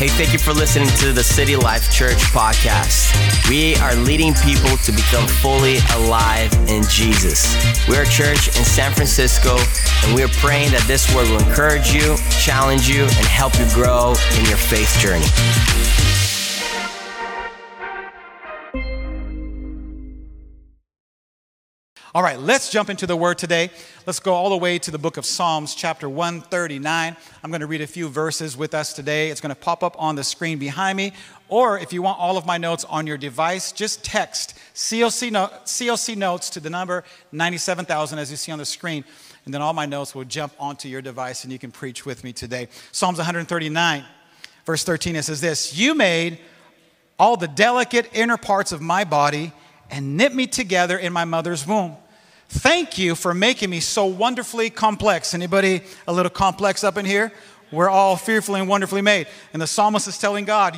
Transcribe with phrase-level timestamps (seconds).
[0.00, 3.12] Hey, thank you for listening to the City Life Church podcast.
[3.50, 7.54] We are leading people to become fully alive in Jesus.
[7.86, 9.58] We're a church in San Francisco,
[10.06, 14.14] and we're praying that this word will encourage you, challenge you, and help you grow
[14.38, 15.28] in your faith journey.
[22.12, 23.70] All right, let's jump into the word today.
[24.04, 27.16] Let's go all the way to the book of Psalms, chapter 139.
[27.44, 29.30] I'm going to read a few verses with us today.
[29.30, 31.12] It's going to pop up on the screen behind me.
[31.48, 36.50] Or if you want all of my notes on your device, just text CLC notes
[36.50, 39.04] to the number 97,000 as you see on the screen.
[39.44, 42.24] And then all my notes will jump onto your device and you can preach with
[42.24, 42.66] me today.
[42.90, 44.04] Psalms 139,
[44.66, 46.40] verse 13, it says this You made
[47.20, 49.52] all the delicate inner parts of my body
[49.90, 51.96] and knit me together in my mother's womb.
[52.48, 55.34] Thank you for making me so wonderfully complex.
[55.34, 57.32] Anybody a little complex up in here?
[57.70, 59.28] We're all fearfully and wonderfully made.
[59.52, 60.76] And the psalmist is telling God,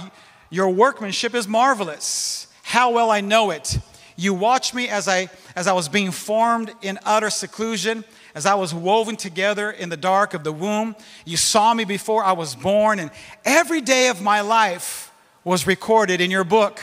[0.50, 2.46] Your workmanship is marvelous.
[2.62, 3.78] How well I know it.
[4.16, 8.04] You watched me as I, as I was being formed in utter seclusion,
[8.34, 10.94] as I was woven together in the dark of the womb.
[11.24, 13.10] You saw me before I was born, and
[13.44, 15.10] every day of my life
[15.44, 16.80] was recorded in your book.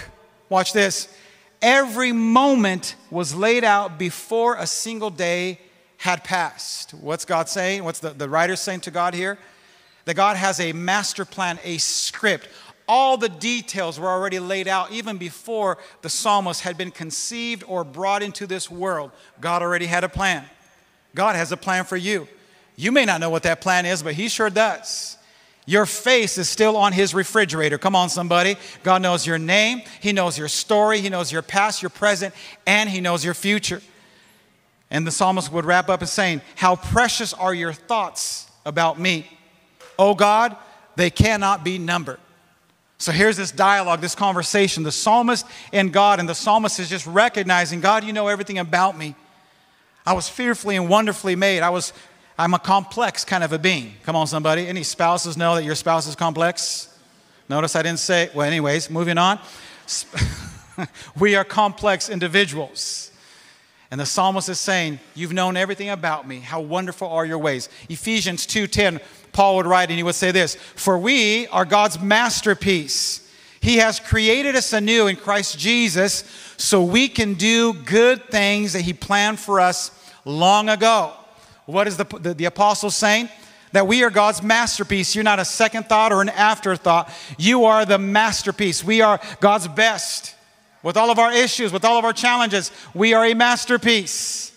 [0.49, 1.07] Watch this.
[1.61, 5.59] Every moment was laid out before a single day
[5.97, 6.93] had passed.
[6.93, 7.83] What's God saying?
[7.83, 9.37] What's the, the writer saying to God here?
[10.05, 12.47] That God has a master plan, a script.
[12.87, 17.83] All the details were already laid out even before the psalmist had been conceived or
[17.83, 19.11] brought into this world.
[19.41, 20.45] God already had a plan.
[21.13, 22.27] God has a plan for you.
[22.77, 25.17] You may not know what that plan is, but He sure does.
[25.69, 27.77] Your face is still on his refrigerator.
[27.77, 28.57] Come on, somebody.
[28.81, 32.33] God knows your name, he knows your story, he knows your past, your present,
[32.65, 33.79] and he knows your future.
[34.89, 39.29] And the psalmist would wrap up in saying, How precious are your thoughts about me.
[39.99, 40.57] Oh God,
[40.95, 42.19] they cannot be numbered.
[42.97, 47.05] So here's this dialogue, this conversation, the psalmist and God, and the psalmist is just
[47.05, 49.13] recognizing, God, you know everything about me.
[50.03, 51.61] I was fearfully and wonderfully made.
[51.61, 51.93] I was
[52.39, 53.95] I'm a complex kind of a being.
[54.03, 54.65] Come on, somebody.
[54.65, 56.87] Any spouses know that your spouse is complex?
[57.49, 59.39] Notice I didn't say, well, anyways, moving on.
[61.19, 63.11] we are complex individuals.
[63.91, 66.39] And the psalmist is saying, You've known everything about me.
[66.39, 67.67] How wonderful are your ways.
[67.89, 69.01] Ephesians 2:10,
[69.33, 73.29] Paul would write, and he would say this: For we are God's masterpiece.
[73.59, 76.23] He has created us anew in Christ Jesus
[76.55, 79.91] so we can do good things that He planned for us
[80.23, 81.13] long ago.
[81.69, 83.29] What is the, the, the apostle saying?
[83.73, 85.13] That we are God's masterpiece.
[85.13, 87.11] You're not a second thought or an afterthought.
[87.37, 88.83] You are the masterpiece.
[88.83, 90.35] We are God's best.
[90.81, 94.51] With all of our issues, with all of our challenges, we are a masterpiece.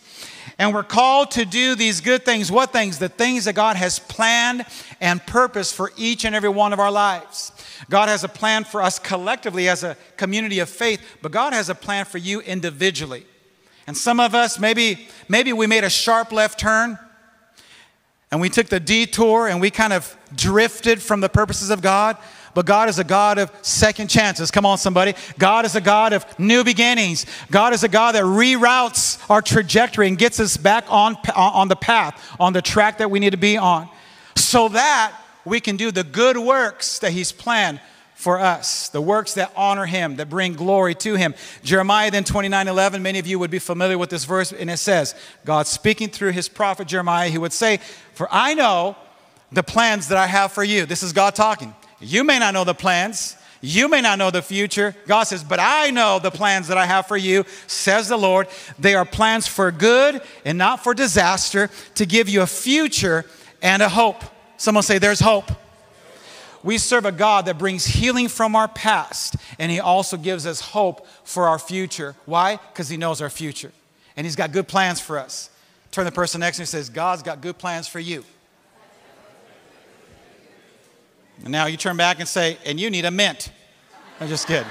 [0.59, 2.51] And we're called to do these good things.
[2.51, 2.99] What things?
[2.99, 4.65] The things that God has planned
[5.01, 7.53] and purposed for each and every one of our lives.
[7.91, 11.69] God has a plan for us collectively as a community of faith, but God has
[11.69, 13.27] a plan for you individually.
[13.87, 16.99] And some of us, maybe, maybe we made a sharp left turn
[18.31, 22.17] and we took the detour and we kind of drifted from the purposes of God.
[22.55, 24.51] But God is a God of second chances.
[24.51, 25.15] Come on, somebody.
[25.39, 27.25] God is a God of new beginnings.
[27.51, 31.77] God is a God that reroutes our trajectory and gets us back on, on the
[31.77, 33.89] path, on the track that we need to be on,
[34.37, 37.81] so that we can do the good works that He's planned
[38.23, 41.35] for us, the works that honor him, that bring glory to him.
[41.65, 44.77] Jeremiah then 29 11, many of you would be familiar with this verse, and it
[44.77, 47.81] says, God speaking through his prophet Jeremiah, he would say,
[48.15, 48.97] For I know
[49.51, 50.87] the plans that I have for you.
[50.87, 51.75] This is God talking.
[51.99, 53.37] You may not know the plans.
[53.61, 54.95] You may not know the future.
[55.09, 58.47] God says, But I know the plans that I have for you, says the Lord.
[58.79, 63.25] They are plans for good and not for disaster, to give you a future
[63.61, 64.23] and a hope.
[64.59, 65.51] Someone say, There's hope.
[66.63, 70.61] We serve a God that brings healing from our past, and He also gives us
[70.61, 72.15] hope for our future.
[72.25, 72.57] Why?
[72.57, 73.73] Because He knows our future,
[74.17, 75.51] and He's got good plans for us.
[75.91, 78.25] Turn the person next to you and says, God's got good plans for you.
[81.43, 83.51] And now you turn back and say, and you need a mint.
[84.21, 84.69] I'm just kidding.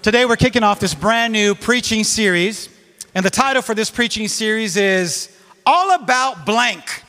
[0.00, 2.68] Today we're kicking off this brand new preaching series,
[3.14, 7.01] and the title for this preaching series is All About Blank.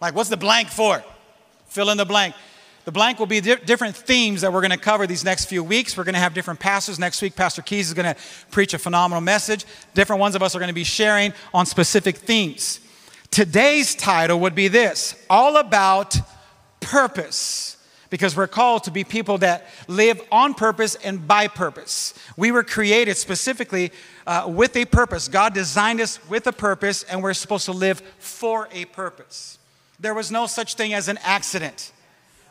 [0.00, 1.02] Like, what's the blank for?
[1.66, 2.34] Fill in the blank.
[2.84, 5.62] The blank will be di- different themes that we're going to cover these next few
[5.62, 5.96] weeks.
[5.96, 6.98] We're going to have different pastors.
[6.98, 9.66] Next week, Pastor Keys is going to preach a phenomenal message.
[9.92, 12.80] Different ones of us are going to be sharing on specific themes.
[13.30, 16.16] Today's title would be this All About
[16.80, 17.76] Purpose.
[18.10, 22.14] Because we're called to be people that live on purpose and by purpose.
[22.38, 23.92] We were created specifically
[24.26, 25.28] uh, with a purpose.
[25.28, 29.58] God designed us with a purpose, and we're supposed to live for a purpose.
[30.00, 31.92] There was no such thing as an accident.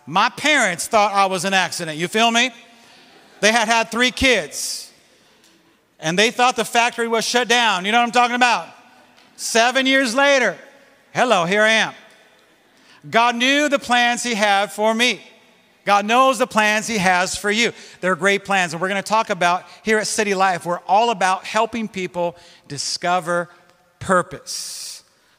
[0.05, 1.97] My parents thought I was an accident.
[1.97, 2.51] You feel me?
[3.41, 4.91] They had had three kids
[5.99, 7.85] and they thought the factory was shut down.
[7.85, 8.67] You know what I'm talking about?
[9.35, 10.57] Seven years later,
[11.13, 11.93] hello, here I am.
[13.09, 15.21] God knew the plans He had for me.
[15.85, 17.71] God knows the plans He has for you.
[18.01, 18.73] They're great plans.
[18.73, 22.35] And we're going to talk about here at City Life, we're all about helping people
[22.67, 23.49] discover
[23.99, 24.86] purpose.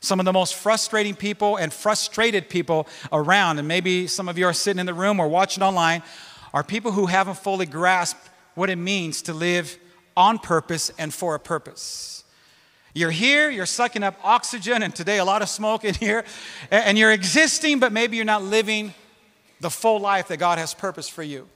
[0.01, 4.47] Some of the most frustrating people and frustrated people around, and maybe some of you
[4.47, 6.03] are sitting in the room or watching online,
[6.55, 9.79] are people who haven't fully grasped what it means to live
[10.17, 12.25] on purpose and for a purpose.
[12.95, 16.25] You're here, you're sucking up oxygen, and today a lot of smoke in here,
[16.71, 18.95] and you're existing, but maybe you're not living
[19.61, 21.49] the full life that God has purpose for you.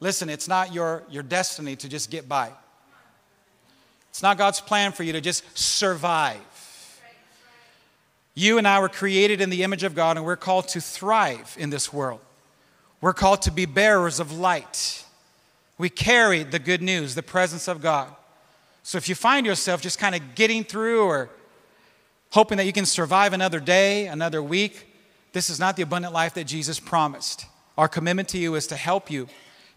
[0.00, 2.50] Listen, it's not your, your destiny to just get by.
[4.10, 6.40] It's not God's plan for you to just survive.
[8.38, 11.56] You and I were created in the image of God, and we're called to thrive
[11.58, 12.20] in this world.
[13.00, 15.04] We're called to be bearers of light.
[15.78, 18.14] We carry the good news, the presence of God.
[18.82, 21.30] So if you find yourself just kind of getting through or
[22.30, 24.86] hoping that you can survive another day, another week,
[25.32, 27.46] this is not the abundant life that Jesus promised.
[27.78, 29.28] Our commitment to you is to help you,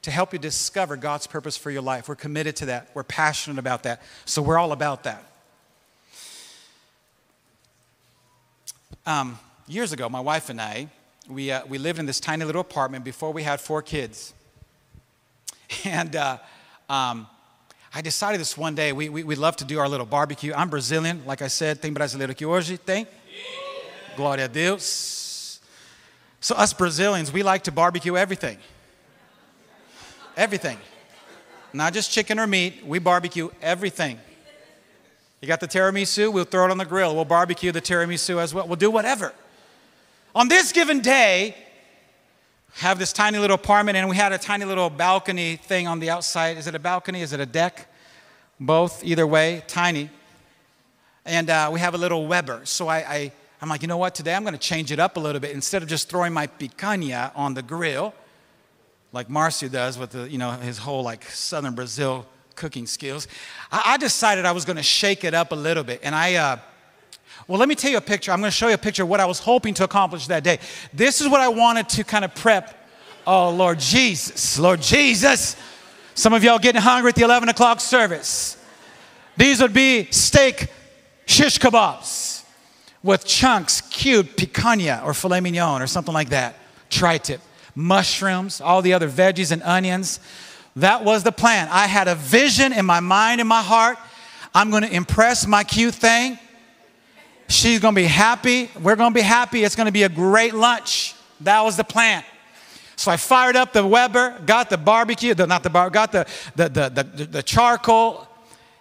[0.02, 2.10] to help you discover God's purpose for your life.
[2.10, 2.90] We're committed to that.
[2.94, 4.02] We're passionate about that.
[4.26, 5.24] So we're all about that.
[9.10, 10.88] Um, years ago, my wife and I,
[11.28, 14.36] we, uh, we lived in this tiny little apartment before we had four kids.
[15.84, 16.38] And uh,
[16.88, 17.26] um,
[17.92, 20.54] I decided this one day, we, we, we love to do our little barbecue.
[20.54, 22.78] I'm Brazilian, like I said, tem brasileiro aqui hoje?
[22.78, 23.08] Tem?
[24.16, 25.60] Glória a Deus.
[26.40, 28.60] So, us Brazilians, we like to barbecue everything.
[30.38, 30.78] Everything.
[31.74, 34.20] Not just chicken or meat, we barbecue everything.
[35.42, 37.16] You got the tiramisu, we'll throw it on the grill.
[37.16, 38.68] We'll barbecue the tiramisu as well.
[38.68, 39.34] We'll do whatever.
[40.36, 41.56] On this given day,
[42.74, 46.10] have this tiny little apartment and we had a tiny little balcony thing on the
[46.10, 46.58] outside.
[46.58, 47.22] Is it a balcony?
[47.22, 47.92] Is it a deck?
[48.60, 50.10] Both, either way, tiny.
[51.26, 52.62] And uh, we have a little Weber.
[52.66, 53.32] So I, I,
[53.62, 54.16] I'm like, you know what?
[54.16, 55.52] Today I'm going to change it up a little bit.
[55.52, 58.14] Instead of just throwing my picanha on the grill,
[59.14, 62.26] like Marcio does with the, you know, his whole like Southern Brazil
[62.60, 63.28] cooking skills,
[63.72, 66.02] I, I decided I was going to shake it up a little bit.
[66.04, 66.58] And I, uh,
[67.48, 68.32] well, let me tell you a picture.
[68.32, 70.44] I'm going to show you a picture of what I was hoping to accomplish that
[70.44, 70.60] day.
[70.94, 72.76] This is what I wanted to kind of prep.
[73.26, 75.56] Oh, Lord Jesus, Lord Jesus.
[76.14, 78.58] Some of y'all getting hungry at the 11 o'clock service.
[79.38, 80.68] These would be steak
[81.26, 82.44] shish kebabs
[83.02, 86.56] with chunks, cubed picanha or filet mignon or something like that.
[86.90, 87.40] Tri tip,
[87.74, 90.20] mushrooms, all the other veggies and onions.
[90.80, 91.68] That was the plan.
[91.70, 93.98] I had a vision in my mind in my heart.
[94.56, 96.40] I'm going to impress my cute thing.
[97.50, 98.70] She's going to be happy.
[98.82, 99.64] We're going to be happy.
[99.64, 101.16] It's going to be a great lunch.
[101.42, 102.24] That was the plan.
[102.96, 106.26] So I fired up the Weber, got the barbecue, the, not the bar, got the,
[106.56, 108.28] the, the, the, the charcoal.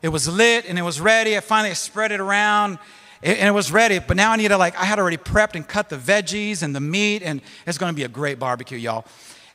[0.01, 1.37] It was lit and it was ready.
[1.37, 2.79] I finally spread it around
[3.23, 3.99] and it was ready.
[3.99, 6.75] But now I need to like, I had already prepped and cut the veggies and
[6.75, 9.05] the meat, and it's going to be a great barbecue, y'all.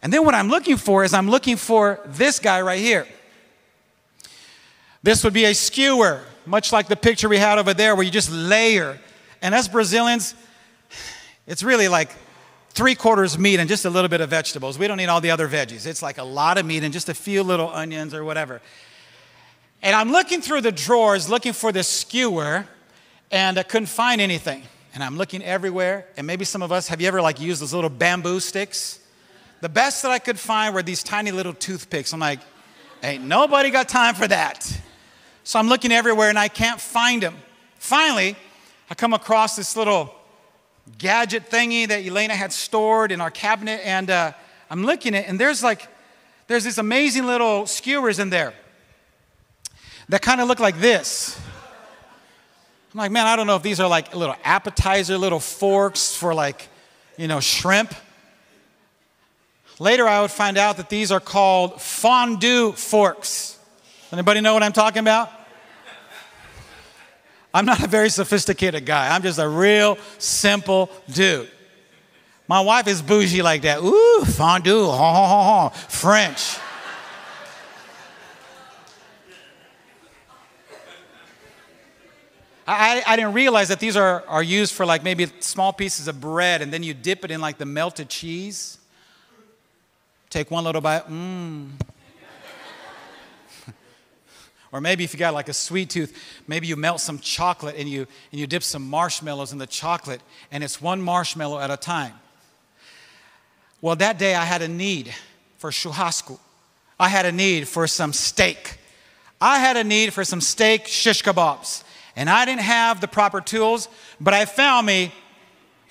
[0.03, 3.07] And then what I'm looking for is I'm looking for this guy right here.
[5.01, 8.11] This would be a skewer much like the picture we had over there where you
[8.11, 8.99] just layer.
[9.41, 10.35] And as Brazilians,
[11.47, 12.09] it's really like
[12.71, 14.77] three quarters meat and just a little bit of vegetables.
[14.77, 15.85] We don't need all the other veggies.
[15.85, 18.61] It's like a lot of meat and just a few little onions or whatever.
[19.81, 22.65] And I'm looking through the drawers looking for this skewer
[23.31, 24.63] and I couldn't find anything.
[24.93, 26.07] And I'm looking everywhere.
[26.17, 28.99] And maybe some of us, have you ever like used those little bamboo sticks?
[29.63, 32.11] The best that I could find were these tiny little toothpicks.
[32.11, 32.41] I'm like,
[33.01, 34.69] ain't nobody got time for that.
[35.45, 37.37] So I'm looking everywhere and I can't find them.
[37.77, 38.35] Finally,
[38.89, 40.13] I come across this little
[40.97, 44.33] gadget thingy that Elena had stored in our cabinet, and uh,
[44.69, 45.87] I'm looking at it, and there's like,
[46.47, 48.53] there's these amazing little skewers in there
[50.09, 51.39] that kind of look like this.
[52.93, 56.33] I'm like, man, I don't know if these are like little appetizer, little forks for
[56.33, 56.67] like,
[57.15, 57.93] you know, shrimp.
[59.83, 63.59] Later, I would find out that these are called fondue forks.
[64.13, 65.29] Anybody know what I'm talking about?
[67.53, 69.13] I'm not a very sophisticated guy.
[69.13, 71.49] I'm just a real simple dude.
[72.47, 73.81] My wife is bougie like that.
[73.81, 76.57] Ooh, fondue, ha ha ha ha, French.
[82.65, 86.21] I, I didn't realize that these are, are used for like maybe small pieces of
[86.21, 88.77] bread and then you dip it in like the melted cheese.
[90.33, 91.69] Take one little bite, mmm.
[94.71, 97.87] Or maybe if you got like a sweet tooth, maybe you melt some chocolate and
[97.87, 100.21] you, and you dip some marshmallows in the chocolate,
[100.51, 102.13] and it's one marshmallow at a time.
[103.79, 105.13] Well, that day I had a need
[105.59, 106.39] for churrasco.
[106.99, 108.79] I had a need for some steak.
[109.39, 111.83] I had a need for some steak shish kebabs.
[112.15, 113.87] And I didn't have the proper tools,
[114.19, 115.13] but I found me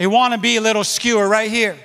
[0.00, 1.78] a wannabe little skewer right here.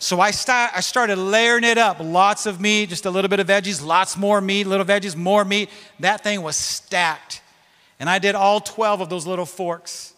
[0.00, 1.98] So I, start, I started layering it up.
[2.00, 5.44] Lots of meat, just a little bit of veggies, lots more meat, little veggies, more
[5.44, 5.70] meat.
[5.98, 7.42] That thing was stacked.
[7.98, 10.14] And I did all 12 of those little forks.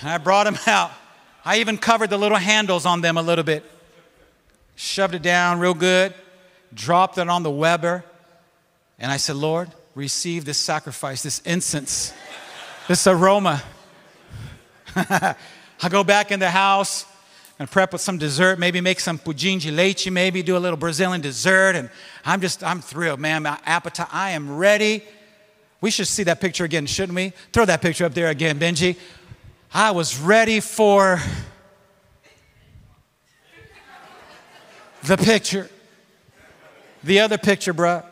[0.00, 0.90] And I brought them out.
[1.44, 3.64] I even covered the little handles on them a little bit.
[4.74, 6.14] Shoved it down real good,
[6.74, 8.04] dropped it on the Weber.
[8.98, 12.12] And I said, Lord, receive this sacrifice, this incense,
[12.88, 13.62] this aroma.
[14.96, 15.36] I
[15.88, 17.06] go back in the house
[17.58, 20.76] and prep with some dessert, maybe make some pudim de leite, maybe do a little
[20.76, 21.74] Brazilian dessert.
[21.74, 21.90] And
[22.24, 23.42] I'm just, I'm thrilled, man.
[23.42, 25.02] My appetite, I am ready.
[25.80, 27.32] We should see that picture again, shouldn't we?
[27.52, 28.96] Throw that picture up there again, Benji.
[29.72, 31.20] I was ready for
[35.04, 35.68] the picture.
[37.04, 38.04] The other picture, bruh.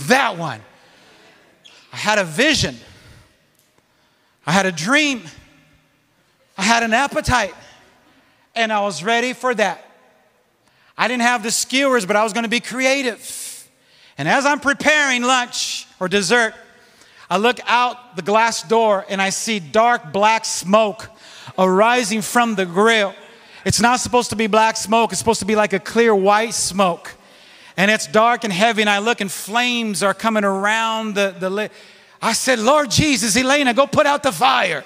[0.00, 0.60] That one.
[1.92, 2.76] I had a vision.
[4.46, 5.22] I had a dream.
[6.58, 7.54] I had an appetite.
[8.54, 9.84] And I was ready for that.
[10.96, 13.68] I didn't have the skewers, but I was going to be creative.
[14.18, 16.54] And as I'm preparing lunch or dessert,
[17.30, 21.08] I look out the glass door and I see dark black smoke
[21.56, 23.14] arising from the grill.
[23.64, 26.54] It's not supposed to be black smoke, it's supposed to be like a clear white
[26.54, 27.14] smoke.
[27.76, 31.48] And it's dark and heavy, and I look and flames are coming around the, the
[31.48, 31.70] lid.
[32.20, 34.84] I said, Lord Jesus, Elena, go put out the fire.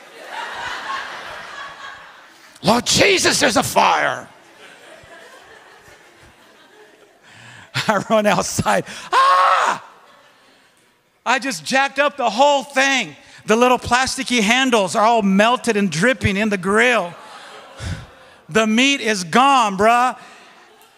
[2.63, 4.29] Lord Jesus, there's a fire.
[7.89, 8.85] I run outside.
[9.13, 9.85] Ah!
[11.25, 13.17] I just jacked up the whole thing.
[13.47, 17.15] The little plasticky handles are all melted and dripping in the grill.
[18.49, 20.19] The meat is gone, bruh.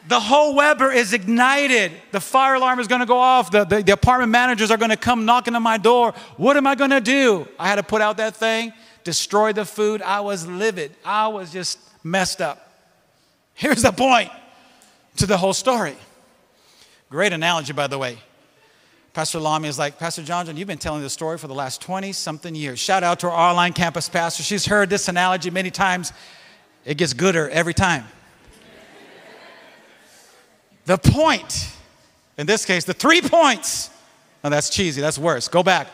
[0.08, 1.92] The whole Weber is ignited.
[2.10, 3.52] The fire alarm is gonna go off.
[3.52, 6.14] The, the, the apartment managers are gonna come knocking on my door.
[6.36, 7.46] What am I gonna do?
[7.58, 8.72] I had to put out that thing,
[9.04, 10.02] destroy the food.
[10.02, 10.92] I was livid.
[11.04, 12.72] I was just messed up.
[13.54, 14.30] Here's the point
[15.16, 15.96] to the whole story.
[17.10, 18.18] Great analogy, by the way.
[19.12, 22.12] Pastor Lamy is like, Pastor JonJon, you've been telling this story for the last 20
[22.12, 22.80] something years.
[22.80, 24.42] Shout out to our online campus pastor.
[24.42, 26.12] She's heard this analogy many times.
[26.84, 28.06] It gets gooder every time.
[30.84, 31.70] the point,
[32.36, 33.88] in this case, the three points.
[34.42, 35.46] No, that's cheesy, that's worse.
[35.46, 35.86] Go back.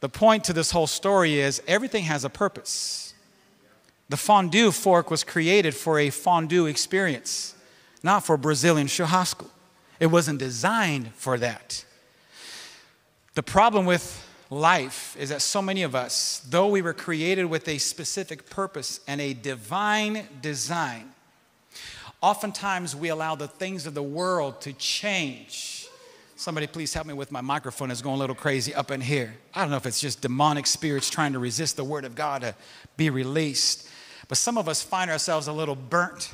[0.00, 3.14] The point to this whole story is everything has a purpose.
[4.08, 7.54] The fondue fork was created for a fondue experience,
[8.02, 9.46] not for Brazilian churrasco.
[10.00, 11.84] It wasn't designed for that.
[13.34, 17.68] The problem with life is that so many of us, though we were created with
[17.68, 21.12] a specific purpose and a divine design,
[22.20, 25.79] oftentimes we allow the things of the world to change.
[26.40, 27.90] Somebody, please help me with my microphone.
[27.90, 29.34] It's going a little crazy up in here.
[29.54, 32.40] I don't know if it's just demonic spirits trying to resist the word of God
[32.40, 32.54] to
[32.96, 33.86] be released.
[34.26, 36.32] But some of us find ourselves a little burnt,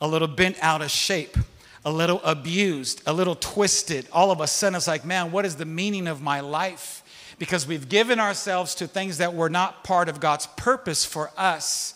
[0.00, 1.36] a little bent out of shape,
[1.84, 4.06] a little abused, a little twisted.
[4.12, 7.02] All of a sudden, it's like, man, what is the meaning of my life?
[7.40, 11.94] because we've given ourselves to things that were not part of God's purpose for us.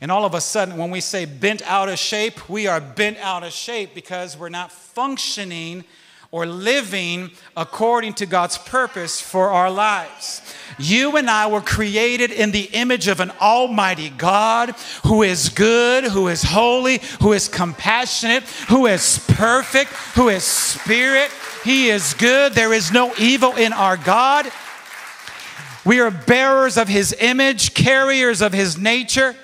[0.00, 3.18] And all of a sudden, when we say bent out of shape, we are bent
[3.18, 5.82] out of shape because we're not functioning
[6.34, 10.42] or living according to God's purpose for our lives.
[10.80, 14.70] You and I were created in the image of an almighty God
[15.06, 21.30] who is good, who is holy, who is compassionate, who is perfect, who is spirit.
[21.62, 22.54] He is good.
[22.54, 24.50] There is no evil in our God.
[25.84, 29.36] We are bearers of his image, carriers of his nature.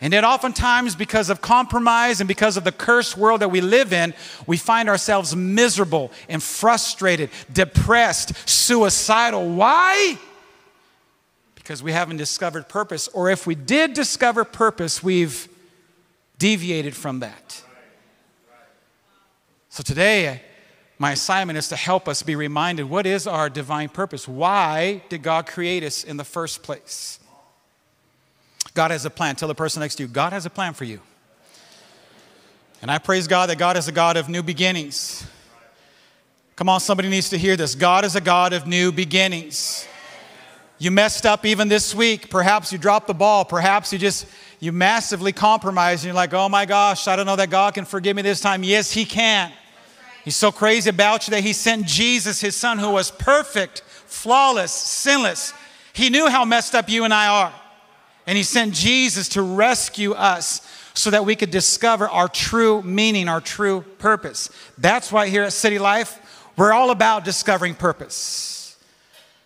[0.00, 3.92] And yet, oftentimes, because of compromise and because of the cursed world that we live
[3.92, 4.14] in,
[4.46, 9.48] we find ourselves miserable and frustrated, depressed, suicidal.
[9.54, 10.16] Why?
[11.56, 13.08] Because we haven't discovered purpose.
[13.08, 15.48] Or if we did discover purpose, we've
[16.38, 17.62] deviated from that.
[19.68, 20.42] So today,
[20.98, 24.26] my assignment is to help us be reminded what is our divine purpose?
[24.28, 27.18] Why did God create us in the first place?
[28.78, 29.34] God has a plan.
[29.34, 31.00] Tell the person next to you, God has a plan for you.
[32.80, 35.26] And I praise God that God is a God of new beginnings.
[36.54, 37.74] Come on, somebody needs to hear this.
[37.74, 39.84] God is a God of new beginnings.
[40.78, 42.30] You messed up even this week.
[42.30, 43.44] Perhaps you dropped the ball.
[43.44, 44.26] Perhaps you just,
[44.60, 47.84] you massively compromised and you're like, oh my gosh, I don't know that God can
[47.84, 48.62] forgive me this time.
[48.62, 49.50] Yes, He can.
[50.24, 54.70] He's so crazy about you that he sent Jesus, his son, who was perfect, flawless,
[54.70, 55.52] sinless.
[55.92, 57.52] He knew how messed up you and I are.
[58.28, 60.60] And he sent Jesus to rescue us
[60.92, 64.50] so that we could discover our true meaning, our true purpose.
[64.76, 68.76] That's why here at City Life, we're all about discovering purpose.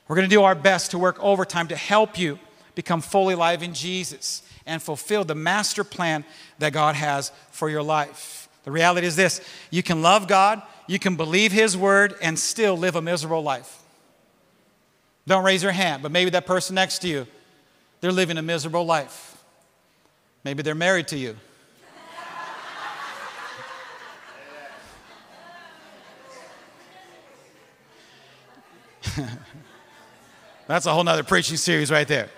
[0.08, 2.40] We're going to do our best to work overtime to help you
[2.74, 6.24] become fully alive in Jesus and fulfill the master plan
[6.58, 8.48] that God has for your life.
[8.64, 12.76] The reality is this you can love God, you can believe His word, and still
[12.76, 13.78] live a miserable life.
[15.28, 17.28] Don't raise your hand, but maybe that person next to you,
[18.02, 19.42] they're living a miserable life.
[20.44, 21.36] Maybe they're married to you.
[30.66, 32.28] That's a whole nother preaching series right there.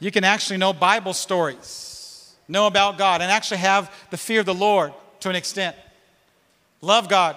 [0.00, 4.46] You can actually know Bible stories, know about God, and actually have the fear of
[4.46, 5.76] the Lord to an extent.
[6.80, 7.36] Love God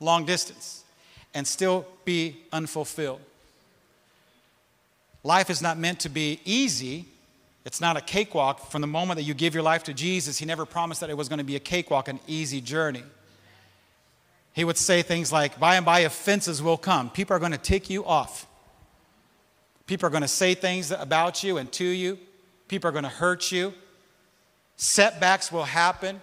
[0.00, 0.84] long distance
[1.34, 3.20] and still be unfulfilled.
[5.24, 7.06] Life is not meant to be easy,
[7.64, 8.70] it's not a cakewalk.
[8.70, 11.16] From the moment that you give your life to Jesus, He never promised that it
[11.16, 13.02] was going to be a cakewalk, an easy journey.
[14.52, 17.08] He would say things like, By and by, offenses will come.
[17.08, 18.46] People are going to tick you off.
[19.86, 22.18] People are going to say things about you and to you.
[22.68, 23.72] People are going to hurt you.
[24.76, 26.20] Setbacks will happen.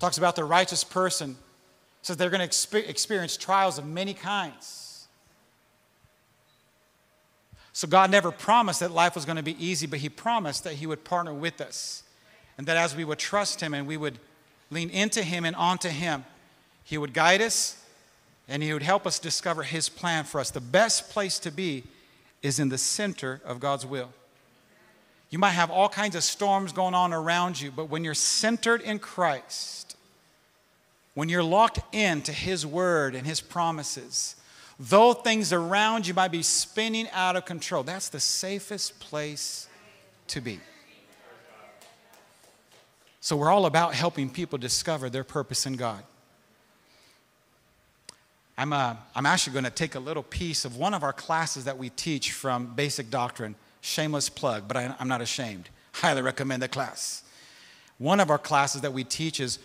[0.00, 1.36] Talks about the righteous person.
[2.02, 4.81] Says they're going to experience trials of many kinds.
[7.72, 10.74] So God never promised that life was going to be easy, but He promised that
[10.74, 12.02] He would partner with us.
[12.58, 14.18] And that as we would trust Him and we would
[14.70, 16.24] lean into Him and onto Him,
[16.84, 17.82] He would guide us
[18.48, 20.50] and He would help us discover His plan for us.
[20.50, 21.84] The best place to be
[22.42, 24.10] is in the center of God's will.
[25.30, 28.82] You might have all kinds of storms going on around you, but when you're centered
[28.82, 29.96] in Christ,
[31.14, 34.36] when you're locked into His word and His promises,
[34.88, 39.68] Though things around you might be spinning out of control, that's the safest place
[40.26, 40.58] to be.
[43.20, 46.02] So, we're all about helping people discover their purpose in God.
[48.58, 51.62] I'm, uh, I'm actually going to take a little piece of one of our classes
[51.66, 53.54] that we teach from Basic Doctrine.
[53.82, 55.68] Shameless plug, but I, I'm not ashamed.
[55.92, 57.22] Highly recommend the class.
[57.98, 59.60] One of our classes that we teach is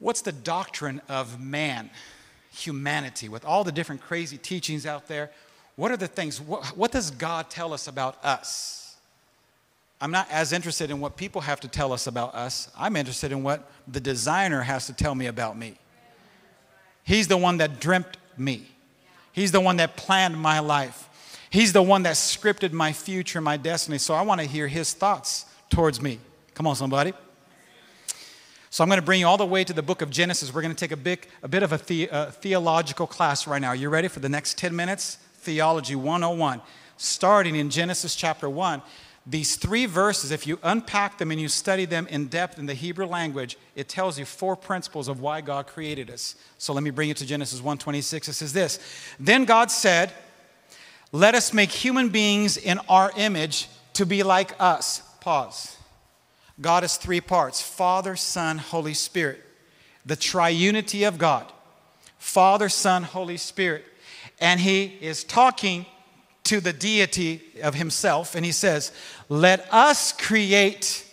[0.00, 1.90] what's the doctrine of man?
[2.58, 5.30] Humanity, with all the different crazy teachings out there,
[5.76, 8.96] what are the things, what, what, does God tell us about us?
[10.00, 12.70] I'm not as interested in what people have to tell us about us.
[12.78, 15.74] I'm interested in what the designer has to tell me about me.
[17.04, 18.66] He's the one that dreamt me,
[19.32, 21.08] He's the one that planned my life.
[21.50, 23.98] He's the one that scripted my future, my destiny.
[23.98, 26.18] So I want to hear his thoughts towards me.
[26.54, 27.12] Come on, somebody.
[28.70, 30.52] So I'm going to bring you all the way to the book of Genesis.
[30.52, 33.60] We're going to take a bit, a bit of a, the, a theological class right
[33.60, 33.72] now.
[33.72, 35.16] You ready for the next 10 minutes?
[35.38, 36.60] Theology 101.
[36.98, 38.82] Starting in Genesis chapter 1.
[39.26, 42.74] These three verses, if you unpack them and you study them in depth in the
[42.74, 46.34] Hebrew language, it tells you four principles of why God created us.
[46.58, 48.28] So let me bring you to Genesis 1:26.
[48.28, 48.78] It says this:
[49.20, 50.14] Then God said,
[51.12, 55.77] "Let us make human beings in our image to be like us." Pause.
[56.60, 59.44] God is three parts Father, Son, Holy Spirit.
[60.06, 61.50] The triunity of God
[62.18, 63.84] Father, Son, Holy Spirit.
[64.40, 65.86] And he is talking
[66.44, 68.92] to the deity of himself, and he says,
[69.28, 71.04] Let us create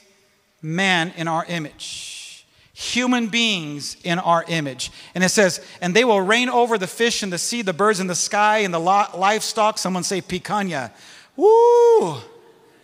[0.61, 4.91] man in our image, human beings in our image.
[5.13, 7.99] And it says, And they will reign over the fish in the sea, the birds
[7.99, 9.77] in the sky, and the livestock.
[9.77, 10.91] Someone say picanha.
[11.35, 12.17] Woo!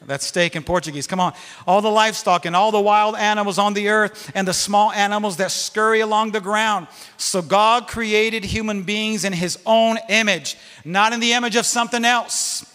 [0.07, 1.05] That's steak in Portuguese.
[1.05, 1.33] Come on.
[1.67, 5.37] All the livestock and all the wild animals on the earth and the small animals
[5.37, 6.87] that scurry along the ground.
[7.17, 12.03] So God created human beings in his own image, not in the image of something
[12.03, 12.65] else,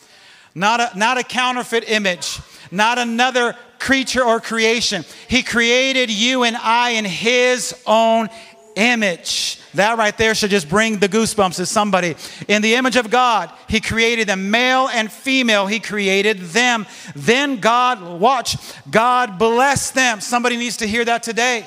[0.54, 2.38] not a, not a counterfeit image,
[2.70, 5.04] not another creature or creation.
[5.28, 8.28] He created you and I in his own
[8.76, 9.60] image.
[9.76, 12.16] That right there should just bring the goosebumps to somebody.
[12.48, 16.86] In the image of God, He created them, male and female, He created them.
[17.14, 18.56] Then God, watch,
[18.90, 20.20] God blessed them.
[20.20, 21.66] Somebody needs to hear that today.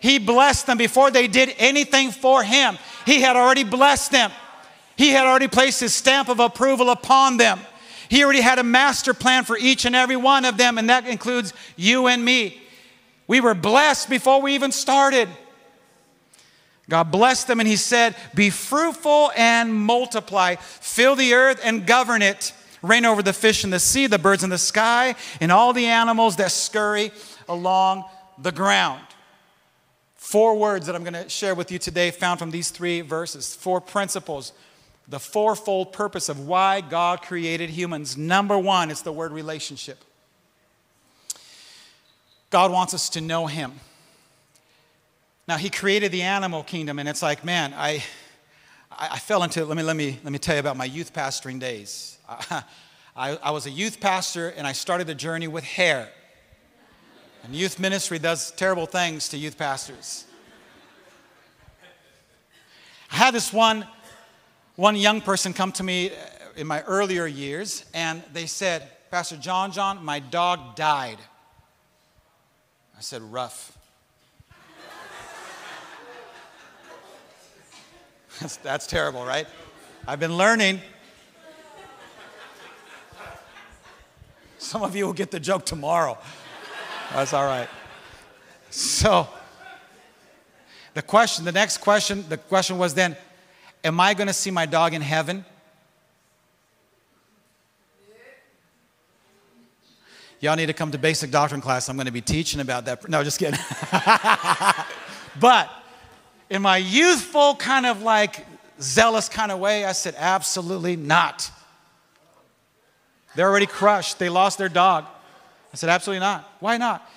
[0.00, 2.78] He blessed them before they did anything for Him.
[3.04, 4.30] He had already blessed them,
[4.96, 7.60] He had already placed His stamp of approval upon them.
[8.08, 11.06] He already had a master plan for each and every one of them, and that
[11.06, 12.58] includes you and me.
[13.26, 15.28] We were blessed before we even started.
[16.88, 22.22] God blessed them and he said, Be fruitful and multiply, fill the earth and govern
[22.22, 25.72] it, reign over the fish in the sea, the birds in the sky, and all
[25.72, 27.10] the animals that scurry
[27.48, 28.04] along
[28.38, 29.04] the ground.
[30.16, 33.54] Four words that I'm going to share with you today, found from these three verses.
[33.54, 34.52] Four principles,
[35.06, 38.16] the fourfold purpose of why God created humans.
[38.16, 40.04] Number one is the word relationship.
[42.50, 43.72] God wants us to know Him.
[45.48, 48.04] Now, He created the animal kingdom, and it's like, man, I,
[48.92, 51.58] I, fell into, let me, let, me, let me tell you about my youth pastoring
[51.58, 52.18] days.
[52.28, 52.64] I,
[53.16, 56.10] I, was a youth pastor, and I started a journey with hair.
[57.44, 60.26] And youth ministry does terrible things to youth pastors.
[63.10, 63.86] I had this one,
[64.76, 66.14] one young person come to me uh,
[66.56, 71.18] in my earlier years, and they said, Pastor JonJon, my dog died.
[72.98, 73.77] I said, rough.
[78.40, 79.46] That's, that's terrible, right?
[80.06, 80.80] I've been learning.
[84.58, 86.18] Some of you will get the joke tomorrow.
[87.12, 87.68] That's all right.
[88.70, 89.28] So,
[90.94, 93.16] the question, the next question, the question was then,
[93.84, 95.44] am I going to see my dog in heaven?
[100.40, 101.88] Y'all need to come to basic doctrine class.
[101.88, 103.08] I'm going to be teaching about that.
[103.08, 103.58] No, just kidding.
[105.40, 105.68] but
[106.50, 108.46] in my youthful, kind of like
[108.80, 111.50] zealous kind of way, I said, absolutely not.
[113.34, 114.18] They're already crushed.
[114.18, 115.04] They lost their dog.
[115.72, 116.50] I said, absolutely not.
[116.60, 117.08] Why not?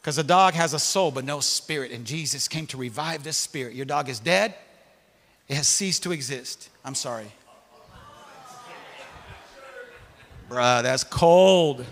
[0.00, 3.36] Because a dog has a soul but no spirit, and Jesus came to revive this
[3.36, 3.74] spirit.
[3.74, 4.54] Your dog is dead,
[5.48, 6.68] it has ceased to exist.
[6.84, 7.26] I'm sorry.
[10.48, 11.84] Bruh, that's cold.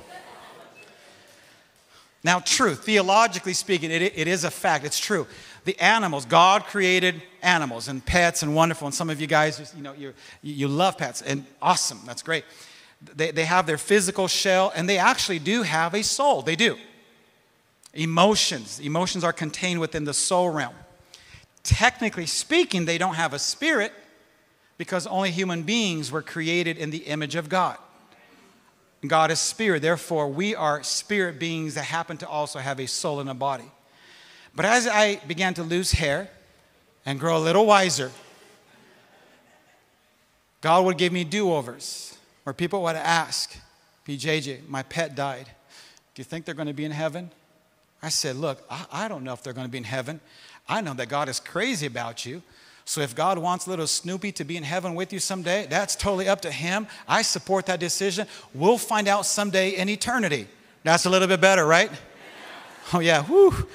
[2.22, 4.84] Now, true, theologically speaking, it, it is a fact.
[4.84, 5.26] It's true.
[5.64, 8.86] The animals, God created animals and pets and wonderful.
[8.86, 12.00] And some of you guys, you know, you you love pets and awesome.
[12.04, 12.44] That's great.
[13.16, 16.42] They, they have their physical shell and they actually do have a soul.
[16.42, 16.76] They do.
[17.92, 18.80] Emotions.
[18.80, 20.74] Emotions are contained within the soul realm.
[21.62, 23.92] Technically speaking, they don't have a spirit
[24.76, 27.78] because only human beings were created in the image of God.
[29.06, 29.82] God is spirit.
[29.82, 33.70] Therefore, we are spirit beings that happen to also have a soul and a body.
[34.56, 36.28] But as I began to lose hair
[37.04, 38.12] and grow a little wiser,
[40.60, 43.56] God would give me do overs where people would ask,
[44.06, 45.46] PJJ, my pet died.
[46.14, 47.30] Do you think they're going to be in heaven?
[48.02, 50.20] I said, Look, I, I don't know if they're going to be in heaven.
[50.68, 52.42] I know that God is crazy about you.
[52.86, 56.28] So if God wants little Snoopy to be in heaven with you someday, that's totally
[56.28, 56.86] up to him.
[57.08, 58.26] I support that decision.
[58.52, 60.48] We'll find out someday in eternity.
[60.82, 61.90] That's a little bit better, right?
[62.92, 63.22] Oh, yeah.
[63.22, 63.66] Whew.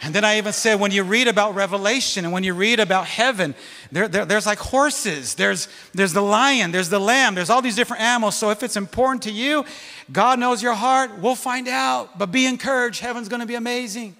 [0.00, 3.06] And then I even said, when you read about Revelation and when you read about
[3.06, 3.54] heaven,
[3.90, 7.74] there, there, there's like horses, there's, there's the lion, there's the lamb, there's all these
[7.74, 8.36] different animals.
[8.36, 9.64] So if it's important to you,
[10.12, 12.16] God knows your heart, we'll find out.
[12.16, 14.14] But be encouraged, heaven's gonna be amazing.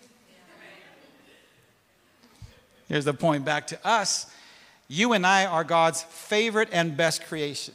[2.88, 4.26] Here's the point back to us.
[4.88, 7.74] You and I are God's favorite and best creation.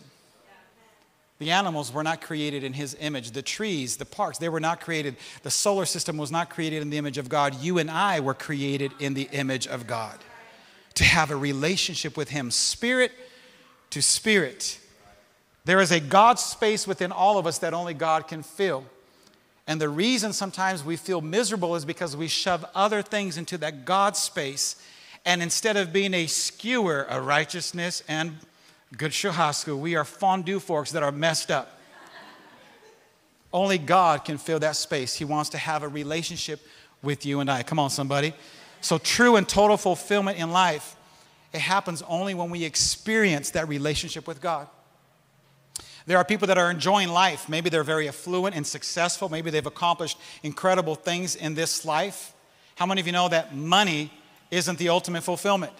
[1.43, 3.31] The animals were not created in his image.
[3.31, 5.17] The trees, the parks, they were not created.
[5.41, 7.61] The solar system was not created in the image of God.
[7.61, 10.17] You and I were created in the image of God
[10.93, 13.11] to have a relationship with him, spirit
[13.89, 14.79] to spirit.
[15.65, 18.85] There is a God space within all of us that only God can fill.
[19.67, 23.83] And the reason sometimes we feel miserable is because we shove other things into that
[23.83, 24.81] God space
[25.25, 28.37] and instead of being a skewer of righteousness and
[28.97, 31.79] good churrasco, we are fondue forks that are messed up.
[33.51, 35.15] Only God can fill that space.
[35.15, 36.59] He wants to have a relationship
[37.03, 37.63] with you and I.
[37.63, 38.33] Come on, somebody.
[38.81, 40.95] So, true and total fulfillment in life,
[41.53, 44.67] it happens only when we experience that relationship with God.
[46.05, 47.47] There are people that are enjoying life.
[47.47, 49.29] Maybe they're very affluent and successful.
[49.29, 52.33] Maybe they've accomplished incredible things in this life.
[52.75, 54.11] How many of you know that money
[54.53, 55.73] isn't the ultimate fulfillment.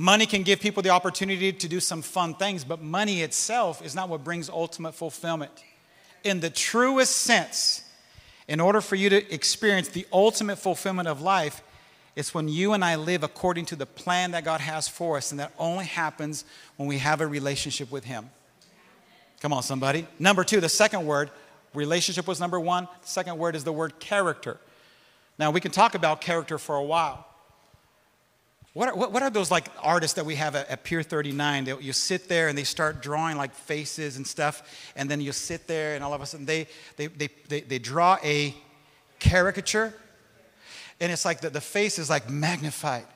[0.00, 3.96] Money can give people the opportunity to do some fun things, but money itself is
[3.96, 5.50] not what brings ultimate fulfillment.
[6.22, 7.82] In the truest sense,
[8.46, 11.64] in order for you to experience the ultimate fulfillment of life,
[12.14, 15.32] it's when you and I live according to the plan that God has for us,
[15.32, 16.44] and that only happens
[16.76, 18.30] when we have a relationship with Him.
[19.40, 20.06] Come on, somebody.
[20.20, 21.28] Number two, the second word,
[21.74, 22.86] relationship was number one.
[23.02, 24.58] The second word is the word character.
[25.40, 27.27] Now, we can talk about character for a while.
[28.78, 31.64] What are, what are those like artists that we have at, at Pier 39?
[31.64, 35.32] They, you sit there and they start drawing like faces and stuff, and then you
[35.32, 38.54] sit there and all of a sudden they, they, they, they, they draw a
[39.18, 39.92] caricature,
[41.00, 43.06] and it's like the, the face is like magnified.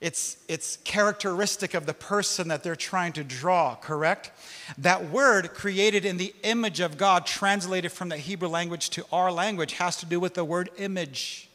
[0.00, 4.32] It's, it's characteristic of the person that they're trying to draw, correct?
[4.78, 9.30] That word created in the image of God, translated from the Hebrew language to our
[9.30, 11.45] language, has to do with the word image.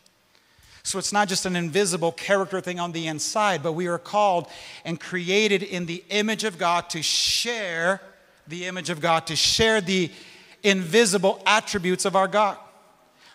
[0.83, 4.47] So it's not just an invisible character thing on the inside, but we are called
[4.83, 8.01] and created in the image of God to share
[8.47, 10.11] the image of God, to share the
[10.63, 12.57] invisible attributes of our God.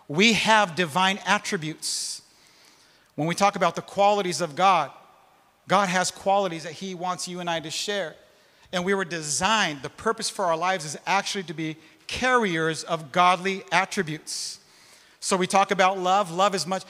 [0.08, 2.22] We have divine attributes.
[3.14, 4.90] When we talk about the qualities of God,
[5.68, 8.14] God has qualities that He wants you and I to share.
[8.72, 13.10] And we were designed, the purpose for our lives is actually to be carriers of
[13.10, 14.60] godly attributes.
[15.20, 16.30] So we talk about love.
[16.30, 16.84] Love is much,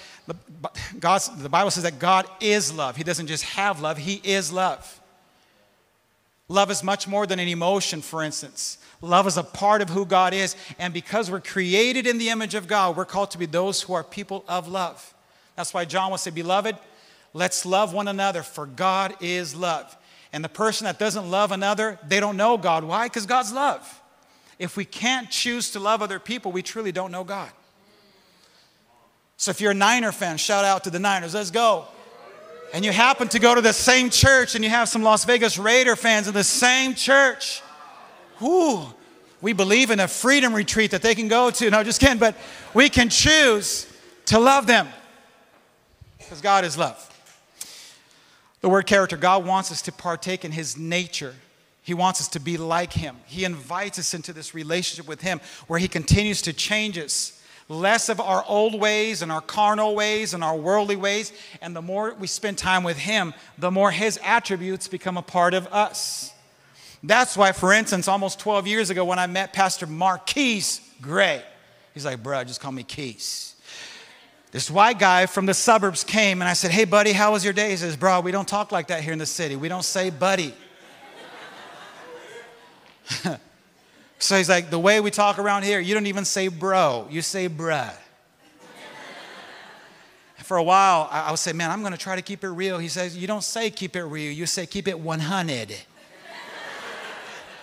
[0.99, 2.97] God's, the Bible says that God is love.
[2.97, 5.01] He doesn't just have love, He is love.
[6.49, 8.79] Love is much more than an emotion, for instance.
[9.01, 10.55] Love is a part of who God is.
[10.79, 13.95] And because we're created in the image of God, we're called to be those who
[13.95, 15.15] are people of love.
[15.57, 16.77] That's why John will say, Beloved,
[17.33, 19.97] let's love one another, for God is love.
[20.33, 22.85] And the person that doesn't love another, they don't know God.
[22.85, 23.07] Why?
[23.07, 24.03] Because God's love.
[24.59, 27.51] If we can't choose to love other people, we truly don't know God.
[29.37, 31.35] So if you're a Niner fan, shout out to the Niners.
[31.35, 31.87] Let's go.
[32.73, 35.59] And you happen to go to the same church and you have some Las Vegas
[35.59, 37.63] Raider fans in the same church.
[38.41, 38.87] Whoo,
[39.41, 41.71] we believe in a freedom retreat that they can go to.
[41.71, 42.37] No, just kidding, but
[42.75, 43.87] we can choose
[44.27, 44.89] to love them
[46.19, 47.03] because God is love.
[48.63, 51.35] The word character, God wants us to partake in his nature.
[51.83, 53.17] He wants us to be like him.
[53.27, 57.36] He invites us into this relationship with him where he continues to change us.
[57.69, 61.33] Less of our old ways and our carnal ways and our worldly ways.
[61.61, 65.53] And the more we spend time with him, the more his attributes become a part
[65.53, 66.33] of us.
[67.03, 71.43] That's why, for instance, almost 12 years ago when I met Pastor Marquise Gray,
[71.93, 73.57] he's like, bro, just call me Keys.
[74.53, 77.53] This white guy from the suburbs came and I said, Hey, buddy, how was your
[77.53, 77.71] day?
[77.71, 79.57] He says, Bro, we don't talk like that here in the city.
[79.57, 80.55] We don't say buddy.
[84.19, 87.23] so he's like, The way we talk around here, you don't even say bro, you
[87.23, 87.95] say bruh.
[90.39, 92.79] For a while, I would say, Man, I'm going to try to keep it real.
[92.79, 95.77] He says, You don't say keep it real, you say keep it 100.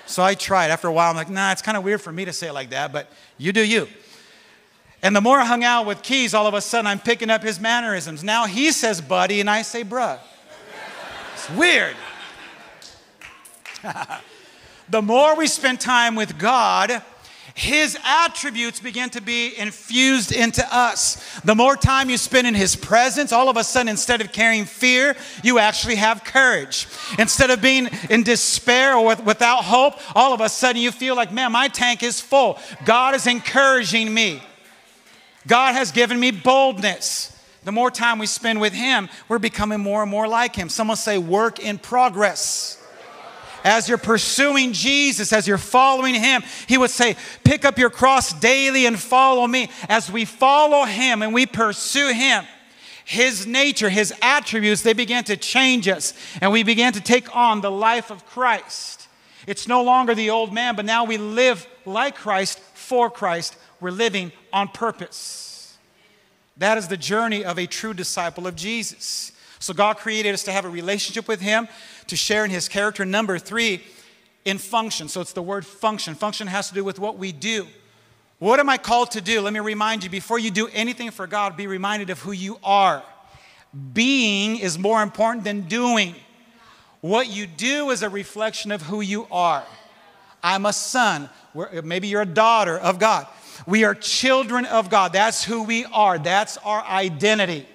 [0.05, 0.69] so I tried.
[0.69, 2.53] After a while, I'm like, Nah, it's kind of weird for me to say it
[2.53, 3.87] like that, but you do you.
[5.01, 7.43] And the more I hung out with Keys, all of a sudden I'm picking up
[7.43, 8.23] his mannerisms.
[8.23, 10.19] Now he says buddy and I say bruh.
[11.33, 11.95] It's weird.
[14.89, 17.01] the more we spend time with God,
[17.55, 21.39] his attributes begin to be infused into us.
[21.41, 24.65] The more time you spend in His presence, all of a sudden, instead of carrying
[24.65, 26.87] fear, you actually have courage.
[27.19, 31.15] Instead of being in despair or with, without hope, all of a sudden you feel
[31.15, 32.57] like, man, my tank is full.
[32.85, 34.41] God is encouraging me.
[35.45, 37.29] God has given me boldness.
[37.65, 40.69] The more time we spend with Him, we're becoming more and more like Him.
[40.69, 42.82] Someone say, work in progress.
[43.63, 48.33] As you're pursuing Jesus, as you're following Him, He would say, pick up your cross
[48.33, 49.69] daily and follow me.
[49.87, 52.45] As we follow Him and we pursue Him,
[53.05, 56.13] His nature, His attributes, they began to change us.
[56.41, 59.07] And we began to take on the life of Christ.
[59.47, 63.91] It's no longer the old man, but now we live like Christ, for Christ, we're
[63.91, 65.77] living on purpose.
[66.57, 69.32] That is the journey of a true disciple of Jesus.
[69.63, 71.69] So God created us to have a relationship with Him,
[72.07, 73.05] to share in His character.
[73.05, 73.81] Number three,
[74.43, 75.07] in function.
[75.07, 76.15] So it's the word function.
[76.15, 77.65] Function has to do with what we do.
[78.39, 79.39] What am I called to do?
[79.39, 82.59] Let me remind you before you do anything for God, be reminded of who you
[82.61, 83.03] are.
[83.93, 86.13] Being is more important than doing.
[86.99, 89.63] What you do is a reflection of who you are.
[90.43, 91.29] I'm a son.
[91.85, 93.27] Maybe you're a daughter of God.
[93.65, 95.13] We are children of God.
[95.13, 97.65] That's who we are, that's our identity.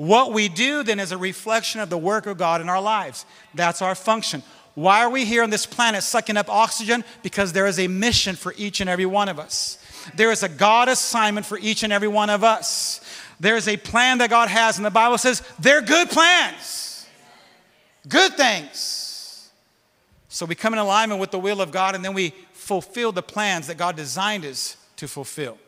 [0.00, 3.26] What we do then is a reflection of the work of God in our lives.
[3.52, 4.42] That's our function.
[4.74, 7.04] Why are we here on this planet sucking up oxygen?
[7.22, 9.76] Because there is a mission for each and every one of us.
[10.14, 13.02] There is a God assignment for each and every one of us.
[13.40, 17.06] There is a plan that God has, and the Bible says they're good plans,
[18.08, 19.50] good things.
[20.30, 23.22] So we come in alignment with the will of God, and then we fulfill the
[23.22, 25.58] plans that God designed us to fulfill.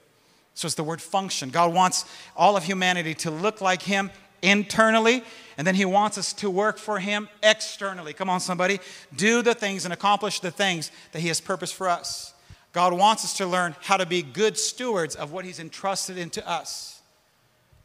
[0.55, 1.51] So it's the word function.
[1.51, 2.05] God wants
[2.37, 4.11] all of humanity to look like Him
[4.43, 5.25] internally,
[5.57, 8.13] and then He wants us to work for Him externally.
[8.13, 8.81] Come on, somebody.
[9.17, 12.35] Do the things and accomplish the things that He has purposed for us.
[12.73, 16.47] God wants us to learn how to be good stewards of what He's entrusted into
[16.49, 17.01] us.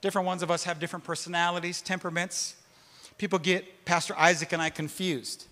[0.02, 2.56] Different ones of us have different personalities, temperaments.
[3.18, 5.46] People get Pastor Isaac and I confused.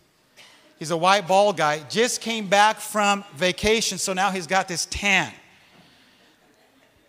[0.77, 4.85] He's a white bald guy, just came back from vacation, so now he's got this
[4.85, 5.31] tan.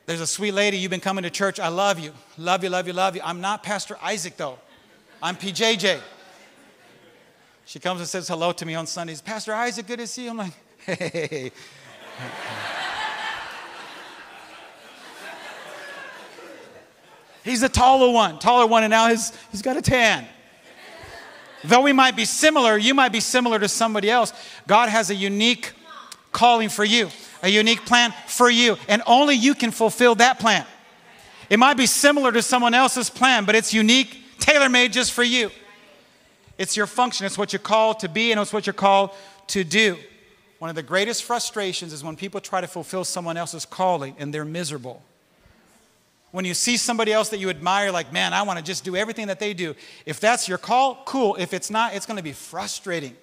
[0.07, 1.59] There's a sweet lady, you've been coming to church.
[1.59, 2.13] I love you.
[2.39, 3.23] Love you, love you, love you.
[3.25, 4.59] I'm not Pastor Isaac, though.
[5.21, 6.01] I'm PJJ.
[7.65, 9.21] She comes and says hello to me on Sundays.
[9.21, 10.31] Pastor Isaac, good to see you.
[10.31, 10.53] I'm like,
[10.87, 11.51] hey.
[17.43, 20.27] He's the taller one, taller one, and now he's, he's got a tan.
[21.65, 24.33] Though we might be similar, you might be similar to somebody else.
[24.69, 25.73] God has a unique
[26.33, 27.09] calling for you,
[27.47, 30.67] a unique plan for you, and only you can fulfill that plan.
[31.49, 35.23] It might be similar to someone else's plan, but it's unique, tailor made just for
[35.23, 35.53] you.
[36.59, 39.11] It's your function, it's what you're called to be, and it's what you're called
[39.49, 39.97] to do.
[40.59, 44.35] One of the greatest frustrations is when people try to fulfill someone else's calling and
[44.35, 45.01] they're miserable.
[46.33, 48.97] When you see somebody else that you admire, like, man, I want to just do
[48.97, 49.77] everything that they do.
[50.05, 51.37] If that's your call, cool.
[51.37, 53.17] If it's not, it's going to be frustrating.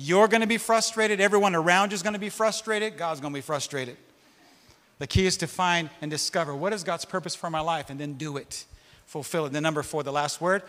[0.00, 1.20] You're going to be frustrated.
[1.20, 2.96] Everyone around you is going to be frustrated.
[2.96, 3.96] God's going to be frustrated.
[5.00, 7.98] The key is to find and discover what is God's purpose for my life and
[7.98, 8.64] then do it,
[9.06, 9.52] fulfill it.
[9.52, 10.62] Then, number four, the last word.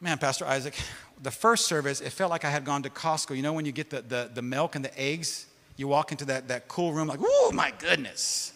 [0.00, 0.74] Man, Pastor Isaac,
[1.22, 3.36] the first service, it felt like I had gone to Costco.
[3.36, 6.24] You know, when you get the, the, the milk and the eggs, you walk into
[6.24, 8.54] that, that cool room, like, oh my goodness.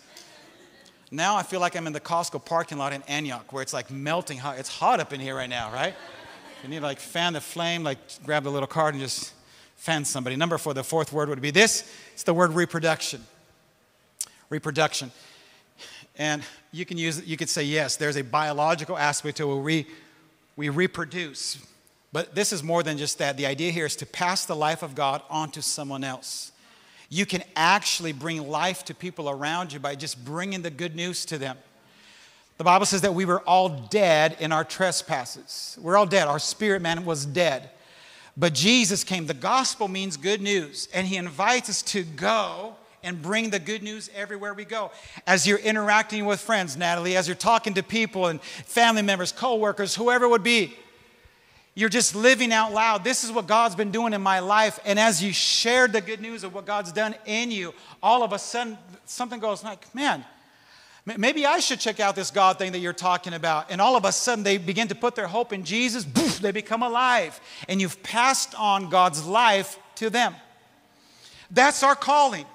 [1.12, 3.88] Now I feel like I'm in the Costco parking lot in Antioch where it's like
[3.88, 4.58] melting hot.
[4.58, 5.94] It's hot up in here right now, right?
[6.62, 9.32] You need to like fan the flame, like grab the little card and just
[9.76, 10.36] fan somebody.
[10.36, 13.24] Number four, the fourth word would be this it's the word reproduction.
[14.48, 15.10] Reproduction.
[16.16, 19.62] And you can use you could say, yes, there's a biological aspect to it where
[19.62, 19.86] we,
[20.56, 21.58] we reproduce.
[22.12, 23.36] But this is more than just that.
[23.36, 26.52] The idea here is to pass the life of God onto someone else
[27.12, 31.26] you can actually bring life to people around you by just bringing the good news
[31.26, 31.58] to them.
[32.62, 35.76] The Bible says that we were all dead in our trespasses.
[35.82, 36.28] We're all dead.
[36.28, 37.70] Our spirit man was dead.
[38.36, 39.26] But Jesus came.
[39.26, 43.82] The gospel means good news, and he invites us to go and bring the good
[43.82, 44.92] news everywhere we go.
[45.26, 49.96] As you're interacting with friends, Natalie, as you're talking to people and family members, co-workers,
[49.96, 50.72] whoever it would be,
[51.74, 53.02] you're just living out loud.
[53.02, 54.78] This is what God's been doing in my life.
[54.84, 58.32] And as you shared the good news of what God's done in you, all of
[58.32, 60.24] a sudden something goes like, man,
[61.04, 63.70] maybe I should check out this God thing that you're talking about.
[63.70, 66.04] And all of a sudden they begin to put their hope in Jesus.
[66.04, 67.40] Boof, they become alive.
[67.68, 70.34] And you've passed on God's life to them.
[71.50, 72.46] That's our calling.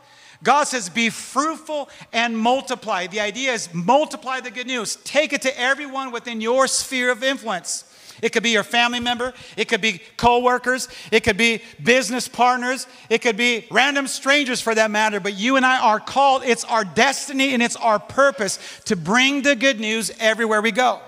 [0.44, 3.08] God says, be fruitful and multiply.
[3.08, 4.98] The idea is multiply the good news.
[4.98, 7.84] Take it to everyone within your sphere of influence.
[8.22, 12.88] It could be your family member, it could be coworkers, it could be business partners,
[13.10, 16.64] it could be random strangers for that matter, but you and I are called, it's
[16.64, 21.00] our destiny and it's our purpose to bring the good news everywhere we go.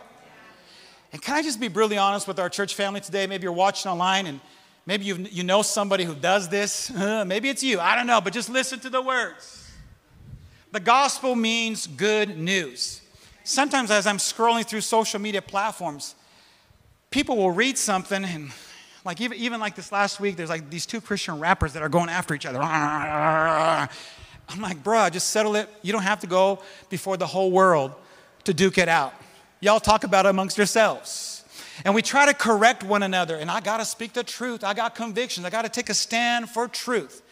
[1.12, 3.26] And can I just be brutally honest with our church family today?
[3.26, 4.40] Maybe you're watching online and
[4.86, 6.92] maybe you you know somebody who does this.
[7.26, 7.80] Maybe it's you.
[7.80, 9.68] I don't know, but just listen to the words.
[10.72, 13.02] The gospel means good news.
[13.44, 16.14] Sometimes, as I'm scrolling through social media platforms,
[17.12, 18.52] people will read something and
[19.06, 21.90] like even, even like this last week there's like these two christian rappers that are
[21.90, 22.60] going after each other.
[22.62, 23.90] I'm
[24.62, 25.70] like bruh just settle it.
[25.82, 27.94] You don't have to go before the whole world
[28.44, 29.14] to duke it out.
[29.60, 31.36] Y'all talk about it amongst yourselves.
[31.86, 34.64] And we try to correct one another and i gotta speak the truth.
[34.64, 35.46] I got convictions.
[35.46, 37.24] I gotta take a stand for truth.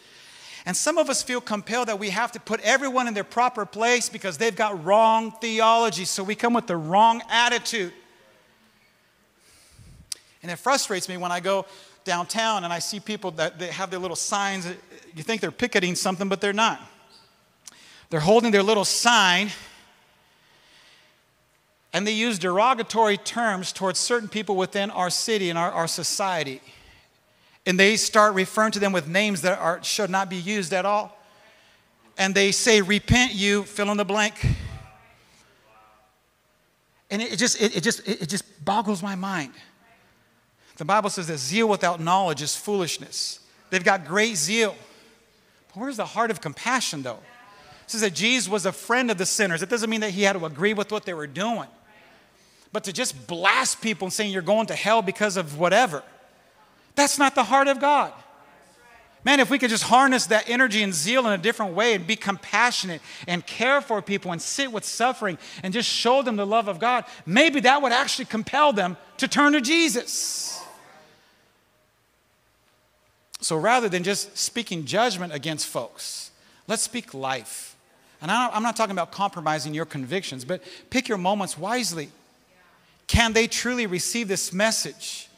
[0.66, 3.64] And some of us feel compelled that we have to put everyone in their proper
[3.64, 6.04] place because they've got wrong theology.
[6.04, 7.92] So we come with the wrong attitude
[10.42, 11.66] and it frustrates me when I go
[12.04, 14.66] downtown and I see people that they have their little signs.
[15.14, 16.80] You think they're picketing something, but they're not.
[18.10, 19.50] They're holding their little sign
[21.92, 26.60] and they use derogatory terms towards certain people within our city and our, our society.
[27.66, 30.84] And they start referring to them with names that are, should not be used at
[30.84, 31.16] all.
[32.16, 34.34] And they say, Repent, you, fill in the blank.
[37.10, 39.52] And it just, it, just, it just boggles my mind.
[40.78, 43.40] The Bible says that zeal without knowledge is foolishness.
[43.70, 44.76] They've got great zeal.
[45.68, 47.18] But where's the heart of compassion, though?
[47.84, 49.60] It says that Jesus was a friend of the sinners.
[49.60, 51.66] It doesn't mean that he had to agree with what they were doing.
[52.72, 56.04] But to just blast people and saying you're going to hell because of whatever,
[56.94, 58.12] that's not the heart of God.
[59.24, 62.06] Man, if we could just harness that energy and zeal in a different way and
[62.06, 66.46] be compassionate and care for people and sit with suffering and just show them the
[66.46, 70.62] love of God, maybe that would actually compel them to turn to Jesus.
[73.40, 76.30] So rather than just speaking judgment against folks,
[76.66, 77.76] let's speak life.
[78.20, 82.10] And I'm not talking about compromising your convictions, but pick your moments wisely.
[83.06, 85.28] Can they truly receive this message?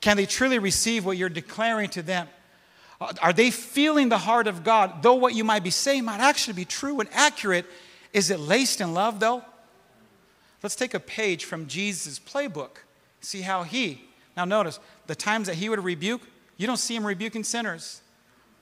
[0.00, 2.28] Can they truly receive what you're declaring to them?
[3.00, 5.02] Uh, are they feeling the heart of God?
[5.02, 7.66] Though what you might be saying might actually be true and accurate,
[8.12, 9.42] is it laced in love though?
[10.62, 12.78] Let's take a page from Jesus' playbook.
[13.20, 14.02] See how he,
[14.36, 16.22] now notice, the times that he would rebuke,
[16.56, 18.00] you don't see him rebuking sinners.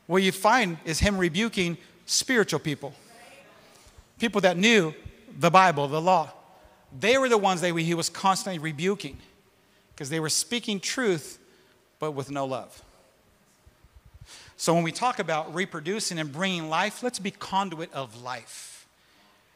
[0.07, 2.93] What you find is him rebuking spiritual people,
[4.19, 4.93] people that knew
[5.39, 6.31] the Bible, the law.
[6.99, 9.17] they were the ones that he was constantly rebuking
[9.95, 11.39] because they were speaking truth
[11.99, 12.83] but with no love.
[14.57, 18.87] So when we talk about reproducing and bringing life, let's be conduit of life.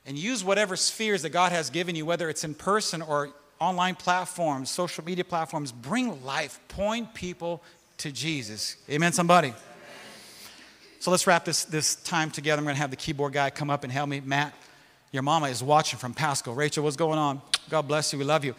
[0.06, 3.30] And use whatever spheres that God has given you, whether it's in person or
[3.60, 7.62] online platforms, social media platforms, bring life, point people
[7.98, 8.76] to Jesus.
[8.88, 9.52] Amen, somebody?
[11.00, 12.60] So let's wrap this, this time together.
[12.60, 14.20] I'm going to have the keyboard guy come up and help me.
[14.20, 14.54] Matt,
[15.12, 16.52] your mama is watching from Pasco.
[16.52, 17.40] Rachel, what's going on?
[17.68, 18.18] God bless you.
[18.18, 18.54] We love you.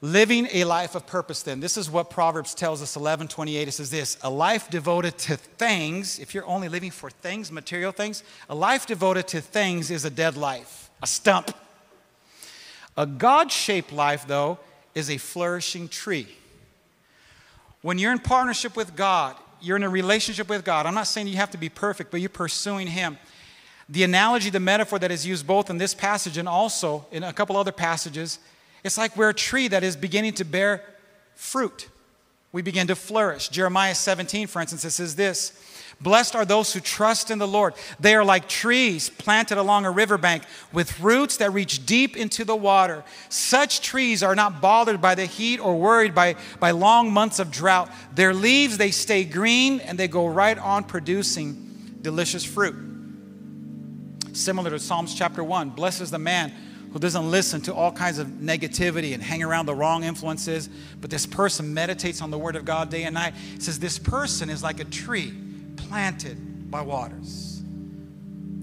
[0.00, 1.60] Living a life of purpose, then.
[1.60, 3.68] This is what Proverbs tells us 11 28.
[3.68, 7.92] It says this a life devoted to things, if you're only living for things, material
[7.92, 11.50] things, a life devoted to things is a dead life, a stump.
[12.96, 14.58] A God shaped life, though,
[14.94, 16.28] is a flourishing tree.
[17.86, 20.86] When you're in partnership with God, you're in a relationship with God.
[20.86, 23.16] I'm not saying you have to be perfect, but you're pursuing Him.
[23.88, 27.32] The analogy, the metaphor that is used both in this passage and also in a
[27.32, 28.40] couple other passages,
[28.82, 30.82] it's like we're a tree that is beginning to bear
[31.36, 31.88] fruit.
[32.50, 33.50] We begin to flourish.
[33.50, 35.52] Jeremiah 17, for instance, it says this
[35.98, 37.72] Blessed are those who trust in the Lord.
[37.98, 42.54] They are like trees planted along a riverbank with roots that reach deep into the
[42.54, 43.02] water.
[43.30, 47.50] Such trees are not bothered by the heat or worried by, by long months of
[47.50, 47.90] drought.
[48.14, 52.76] Their leaves, they stay green and they go right on producing delicious fruit.
[54.34, 56.52] Similar to Psalms chapter 1 Blessed is the man
[56.92, 60.68] who doesn't listen to all kinds of negativity and hang around the wrong influences,
[61.00, 63.32] but this person meditates on the Word of God day and night.
[63.54, 65.32] It says, This person is like a tree
[65.76, 67.62] planted by waters,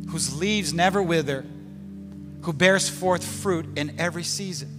[0.10, 1.46] whose leaves never wither,
[2.42, 4.70] who bears forth fruit in every season.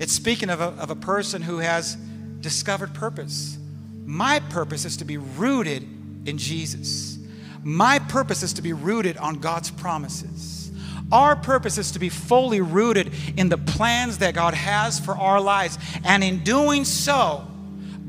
[0.00, 1.96] It's speaking of a, of a person who has
[2.40, 3.58] discovered purpose.
[4.04, 5.82] My purpose is to be rooted
[6.26, 7.18] in Jesus.
[7.62, 10.72] My purpose is to be rooted on God's promises.
[11.12, 15.40] Our purpose is to be fully rooted in the plans that God has for our
[15.40, 15.78] lives.
[16.04, 17.46] And in doing so,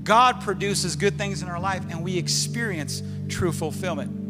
[0.03, 4.21] God produces good things in our life and we experience true fulfillment.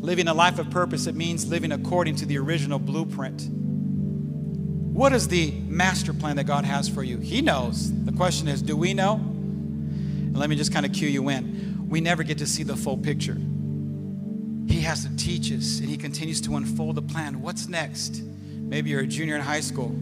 [0.00, 3.48] Living a life of purpose, it means living according to the original blueprint.
[3.50, 7.18] What is the master plan that God has for you?
[7.18, 7.92] He knows.
[8.04, 9.14] The question is, do we know?
[9.14, 11.88] And let me just kind of cue you in.
[11.88, 13.36] We never get to see the full picture.
[14.68, 17.42] He has to teach us, and He continues to unfold the plan.
[17.42, 18.22] What's next?
[18.22, 19.98] Maybe you're a junior in high school.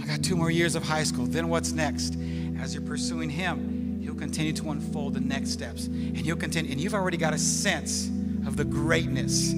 [0.00, 1.26] I got two more years of high school.
[1.26, 2.16] Then what's next?
[2.60, 3.77] As you're pursuing Him,
[4.18, 5.86] continue to unfold the next steps.
[5.86, 8.08] And you'll continue, and you've already got a sense
[8.46, 9.52] of the greatness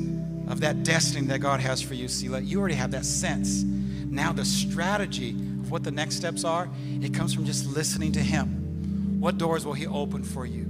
[0.48, 2.44] of that destiny that God has for you, Sela.
[2.44, 3.62] You already have that sense.
[3.62, 6.68] Now, the strategy of what the next steps are,
[7.00, 9.20] it comes from just listening to Him.
[9.20, 10.64] What doors will He open for you?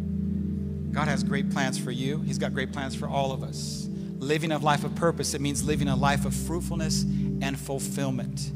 [0.92, 3.88] God has great plans for you, He's got great plans for all of us.
[4.18, 7.02] Living a life of purpose, it means living a life of fruitfulness
[7.40, 8.52] and fulfillment.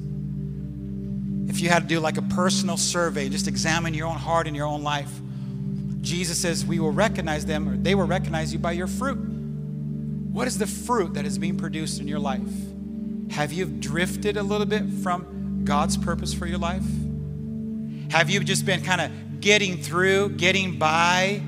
[1.55, 4.57] If you had to do like a personal survey, just examine your own heart and
[4.57, 5.21] your own life,
[6.01, 9.19] Jesus says, We will recognize them, or they will recognize you by your fruit.
[9.19, 12.43] What is the fruit that is being produced in your life?
[13.31, 16.83] Have you drifted a little bit from God's purpose for your life?
[18.11, 21.41] Have you just been kind of getting through, getting by,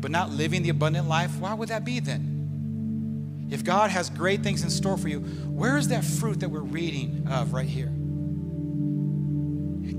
[0.00, 1.36] but not living the abundant life?
[1.40, 3.48] Why would that be then?
[3.50, 6.60] If God has great things in store for you, where is that fruit that we're
[6.60, 7.92] reading of right here?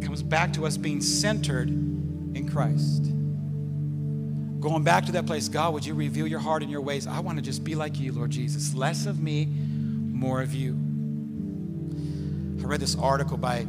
[0.01, 3.03] Comes back to us being centered in Christ.
[4.61, 7.07] Going back to that place, God, would you reveal your heart and your ways?
[7.07, 8.73] I want to just be like you, Lord Jesus.
[8.73, 10.71] Less of me, more of you.
[12.61, 13.65] I read this article by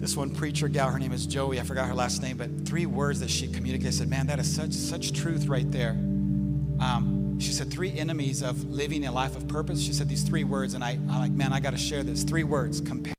[0.00, 0.90] this one preacher gal.
[0.90, 1.60] Her name is Joey.
[1.60, 3.88] I forgot her last name, but three words that she communicated.
[3.88, 5.90] I said, Man, that is such, such truth right there.
[5.90, 9.80] Um, she said, Three enemies of living a life of purpose.
[9.80, 12.22] She said these three words, and I, I'm like, Man, I got to share this.
[12.22, 13.14] Three words compare,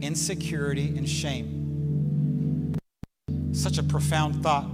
[0.00, 2.76] insecurity, and shame.
[3.52, 4.66] Such a profound thought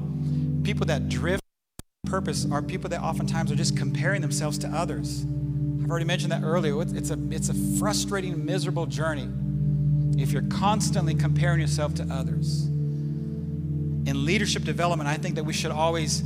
[0.62, 1.42] people that drift
[2.07, 5.24] purpose are people that oftentimes are just comparing themselves to others.
[5.82, 6.80] I've already mentioned that earlier.
[6.82, 9.28] It's a, it's a frustrating, miserable journey
[10.20, 12.64] if you're constantly comparing yourself to others.
[12.64, 16.24] In leadership development, I think that we should always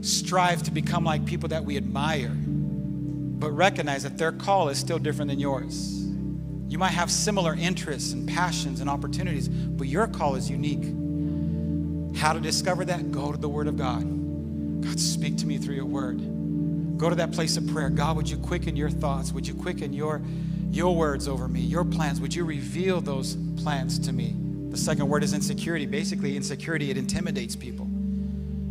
[0.00, 4.98] strive to become like people that we admire, but recognize that their call is still
[4.98, 5.99] different than yours.
[6.70, 10.84] You might have similar interests and passions and opportunities, but your call is unique.
[12.16, 13.10] How to discover that?
[13.10, 14.04] Go to the Word of God.
[14.80, 16.20] God, speak to me through your Word.
[16.96, 17.90] Go to that place of prayer.
[17.90, 19.32] God, would you quicken your thoughts?
[19.32, 20.22] Would you quicken your,
[20.70, 22.20] your words over me, your plans?
[22.20, 24.36] Would you reveal those plans to me?
[24.70, 25.86] The second word is insecurity.
[25.86, 27.88] Basically, insecurity, it intimidates people.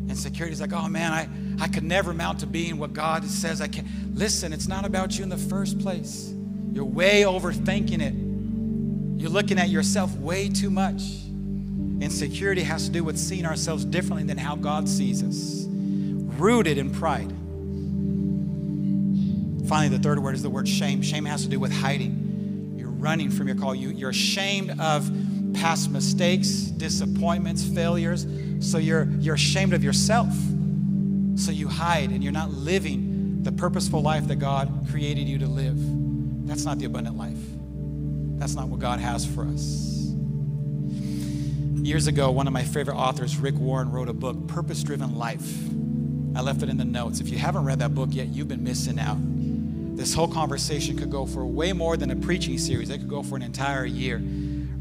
[0.07, 1.27] Insecurity is like, oh man, I,
[1.65, 4.13] I could never mount to being what God says I can.
[4.15, 6.33] Listen, it's not about you in the first place.
[6.74, 9.22] You're way overthinking it.
[9.22, 11.01] You're looking at yourself way too much.
[12.01, 16.91] Insecurity has to do with seeing ourselves differently than how God sees us, rooted in
[16.91, 17.30] pride.
[19.67, 21.01] Finally, the third word is the word shame.
[21.01, 22.76] Shame has to do with hiding.
[22.78, 23.76] You're running from your call.
[23.76, 25.11] You, you're ashamed of
[25.53, 28.26] past mistakes, disappointments, failures.
[28.61, 30.34] So you're, you're ashamed of yourself.
[31.36, 35.47] So you hide and you're not living the purposeful life that God created you to
[35.47, 35.78] live.
[36.49, 37.37] That's not the abundant life.
[38.39, 40.13] That's not what God has for us.
[41.85, 45.47] Years ago, one of my favorite authors, Rick Warren, wrote a book, Purpose Driven Life.
[46.35, 47.19] I left it in the notes.
[47.19, 49.17] If you haven't read that book yet, you've been missing out.
[49.95, 53.21] This whole conversation could go for way more than a preaching series, it could go
[53.21, 54.19] for an entire year.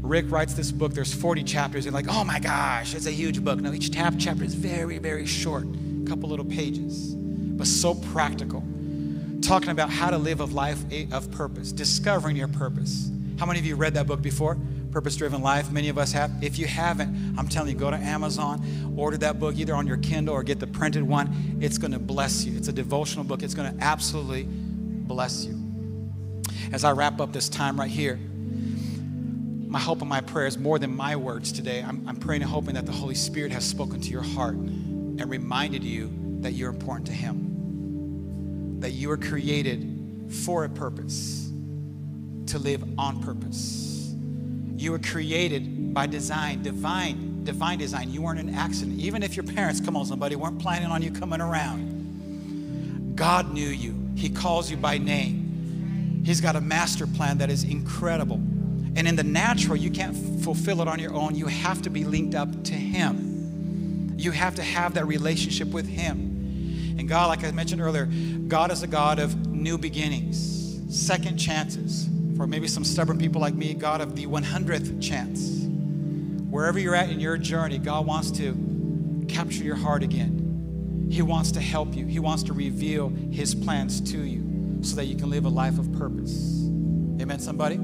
[0.01, 3.43] Rick writes this book, there's 40 chapters, You're like, oh my gosh, it's a huge
[3.43, 3.59] book.
[3.59, 8.63] Now, each tab chapter is very, very short, a couple little pages, but so practical.
[9.41, 13.09] Talking about how to live a life eh, of purpose, discovering your purpose.
[13.37, 14.57] How many of you read that book before?
[14.91, 15.71] Purpose Driven Life.
[15.71, 16.31] Many of us have.
[16.41, 19.97] If you haven't, I'm telling you, go to Amazon, order that book either on your
[19.97, 21.57] Kindle or get the printed one.
[21.61, 22.57] It's going to bless you.
[22.57, 23.43] It's a devotional book.
[23.43, 25.57] It's going to absolutely bless you.
[26.71, 28.19] As I wrap up this time right here,
[29.69, 31.83] my hope and my prayer is more than my words today.
[31.83, 35.29] I'm, I'm praying and hoping that the Holy Spirit has spoken to your heart and
[35.29, 36.11] reminded you
[36.41, 37.48] that you're important to Him,
[38.79, 41.51] that you were created for a purpose,
[42.47, 44.13] to live on purpose.
[44.75, 48.11] You were created by design, divine, divine design.
[48.11, 48.99] You weren't an accident.
[48.99, 53.15] Even if your parents, come on, somebody, weren't planning on you coming around.
[53.15, 53.95] God knew you.
[54.15, 56.21] He calls you by name.
[56.25, 58.35] He's got a master plan that is incredible.
[58.95, 61.35] And in the natural, you can't fulfill it on your own.
[61.35, 64.15] You have to be linked up to Him.
[64.17, 66.28] You have to have that relationship with Him.
[67.09, 72.07] God, like I mentioned earlier, God is a God of new beginnings, second chances.
[72.37, 75.65] For maybe some stubborn people like me, God of the 100th chance.
[76.51, 81.07] Wherever you're at in your journey, God wants to capture your heart again.
[81.11, 85.05] He wants to help you, He wants to reveal His plans to you so that
[85.05, 86.61] you can live a life of purpose.
[87.19, 87.79] Amen, somebody?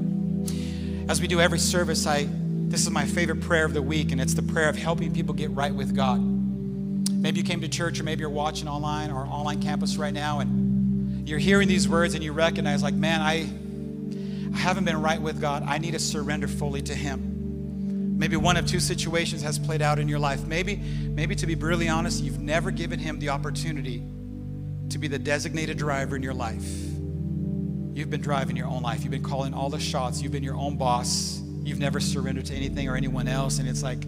[1.08, 2.28] As we do every service, I
[2.68, 5.34] this is my favorite prayer of the week, and it's the prayer of helping people
[5.34, 6.35] get right with God.
[7.18, 10.40] Maybe you came to church, or maybe you're watching online or online campus right now,
[10.40, 13.48] and you're hearing these words and you recognize, like, man, I,
[14.54, 15.64] I haven't been right with God.
[15.66, 18.18] I need to surrender fully to Him.
[18.18, 20.46] Maybe one of two situations has played out in your life.
[20.46, 24.02] Maybe, maybe to be brutally honest, you've never given Him the opportunity
[24.90, 26.64] to be the designated driver in your life.
[27.96, 29.02] You've been driving your own life.
[29.02, 30.22] You've been calling all the shots.
[30.22, 31.42] You've been your own boss.
[31.64, 33.58] You've never surrendered to anything or anyone else.
[33.58, 34.04] And it's like,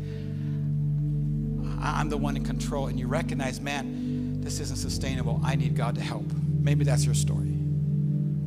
[1.80, 2.86] I'm the one in control.
[2.86, 5.40] And you recognize, man, this isn't sustainable.
[5.44, 6.24] I need God to help.
[6.60, 7.54] Maybe that's your story.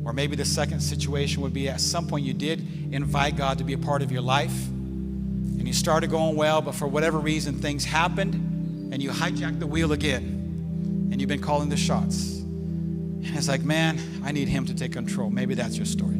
[0.04, 2.60] Or maybe the second situation would be at some point you did
[2.92, 4.68] invite God to be a part of your life
[5.62, 8.34] and you started going well, but for whatever reason things happened
[8.92, 12.38] and you hijacked the wheel again and you've been calling the shots.
[12.38, 15.30] And it's like, man, I need him to take control.
[15.30, 16.16] Maybe that's your story.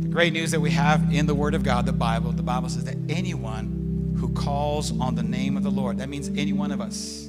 [0.00, 2.68] The great news that we have in the Word of God, the Bible, the Bible
[2.68, 3.83] says that anyone
[4.24, 7.28] who calls on the name of the Lord, that means any one of us,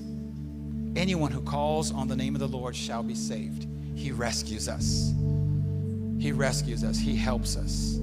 [0.96, 3.68] anyone who calls on the name of the Lord shall be saved.
[3.96, 5.12] He rescues us.
[6.18, 6.98] He rescues us.
[6.98, 8.00] He helps us.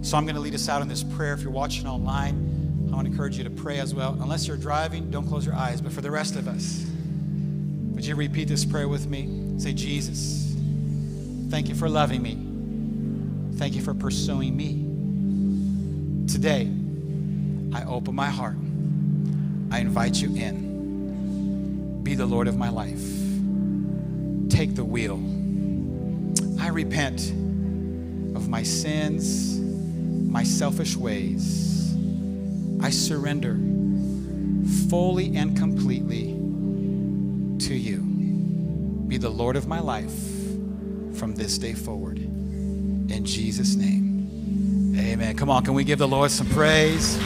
[0.00, 1.34] So I'm going to lead us out in this prayer.
[1.34, 4.16] If you're watching online, I want to encourage you to pray as well.
[4.18, 5.82] Unless you're driving, don't close your eyes.
[5.82, 6.86] But for the rest of us,
[7.92, 9.58] would you repeat this prayer with me?
[9.58, 10.56] Say, Jesus,
[11.50, 12.38] thank you for loving me.
[13.58, 16.26] Thank you for pursuing me.
[16.26, 16.70] Today,
[17.74, 18.56] I open my heart.
[19.70, 22.02] I invite you in.
[22.04, 23.02] Be the Lord of my life.
[24.48, 25.16] Take the wheel.
[26.60, 27.30] I repent
[28.36, 31.94] of my sins, my selfish ways.
[32.80, 33.58] I surrender
[34.88, 36.34] fully and completely
[37.66, 37.98] to you.
[39.08, 40.14] Be the Lord of my life
[41.18, 42.18] from this day forward.
[42.18, 45.36] In Jesus' name, amen.
[45.36, 47.18] Come on, can we give the Lord some praise?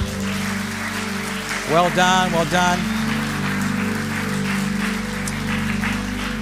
[1.70, 2.78] Well done, well done.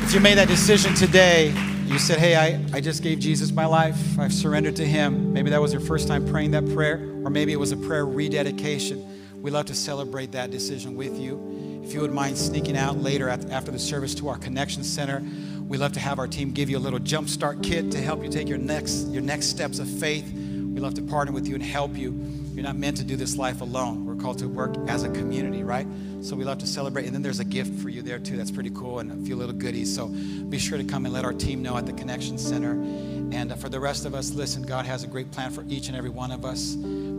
[0.05, 1.49] If you made that decision today,
[1.87, 4.17] you said, Hey, I, I just gave Jesus my life.
[4.21, 5.33] I've surrendered to Him.
[5.33, 8.07] Maybe that was your first time praying that prayer, or maybe it was a prayer
[8.07, 9.43] rededication.
[9.43, 11.83] We love to celebrate that decision with you.
[11.85, 15.25] If you would mind sneaking out later after the service to our connection center,
[15.67, 18.31] we love to have our team give you a little jumpstart kit to help you
[18.31, 20.33] take your next your next steps of faith.
[20.33, 22.13] We love to partner with you and help you.
[22.55, 24.06] You're not meant to do this life alone.
[24.17, 25.87] We're called to work as a community, right?
[26.23, 27.05] So we love to celebrate.
[27.05, 28.37] And then there's a gift for you there too.
[28.37, 29.95] That's pretty cool and a few little goodies.
[29.95, 32.73] So be sure to come and let our team know at the Connection Center.
[32.73, 35.89] And uh, for the rest of us, listen, God has a great plan for each
[35.89, 36.77] and every one of us.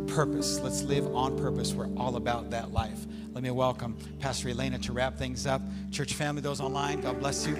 [0.08, 0.60] Purpose.
[0.60, 1.74] Let's live on purpose.
[1.74, 3.06] We're all about that life.
[3.34, 5.62] Let me welcome Pastor Elena to wrap things up.
[5.92, 7.56] Church family, those online, God bless you.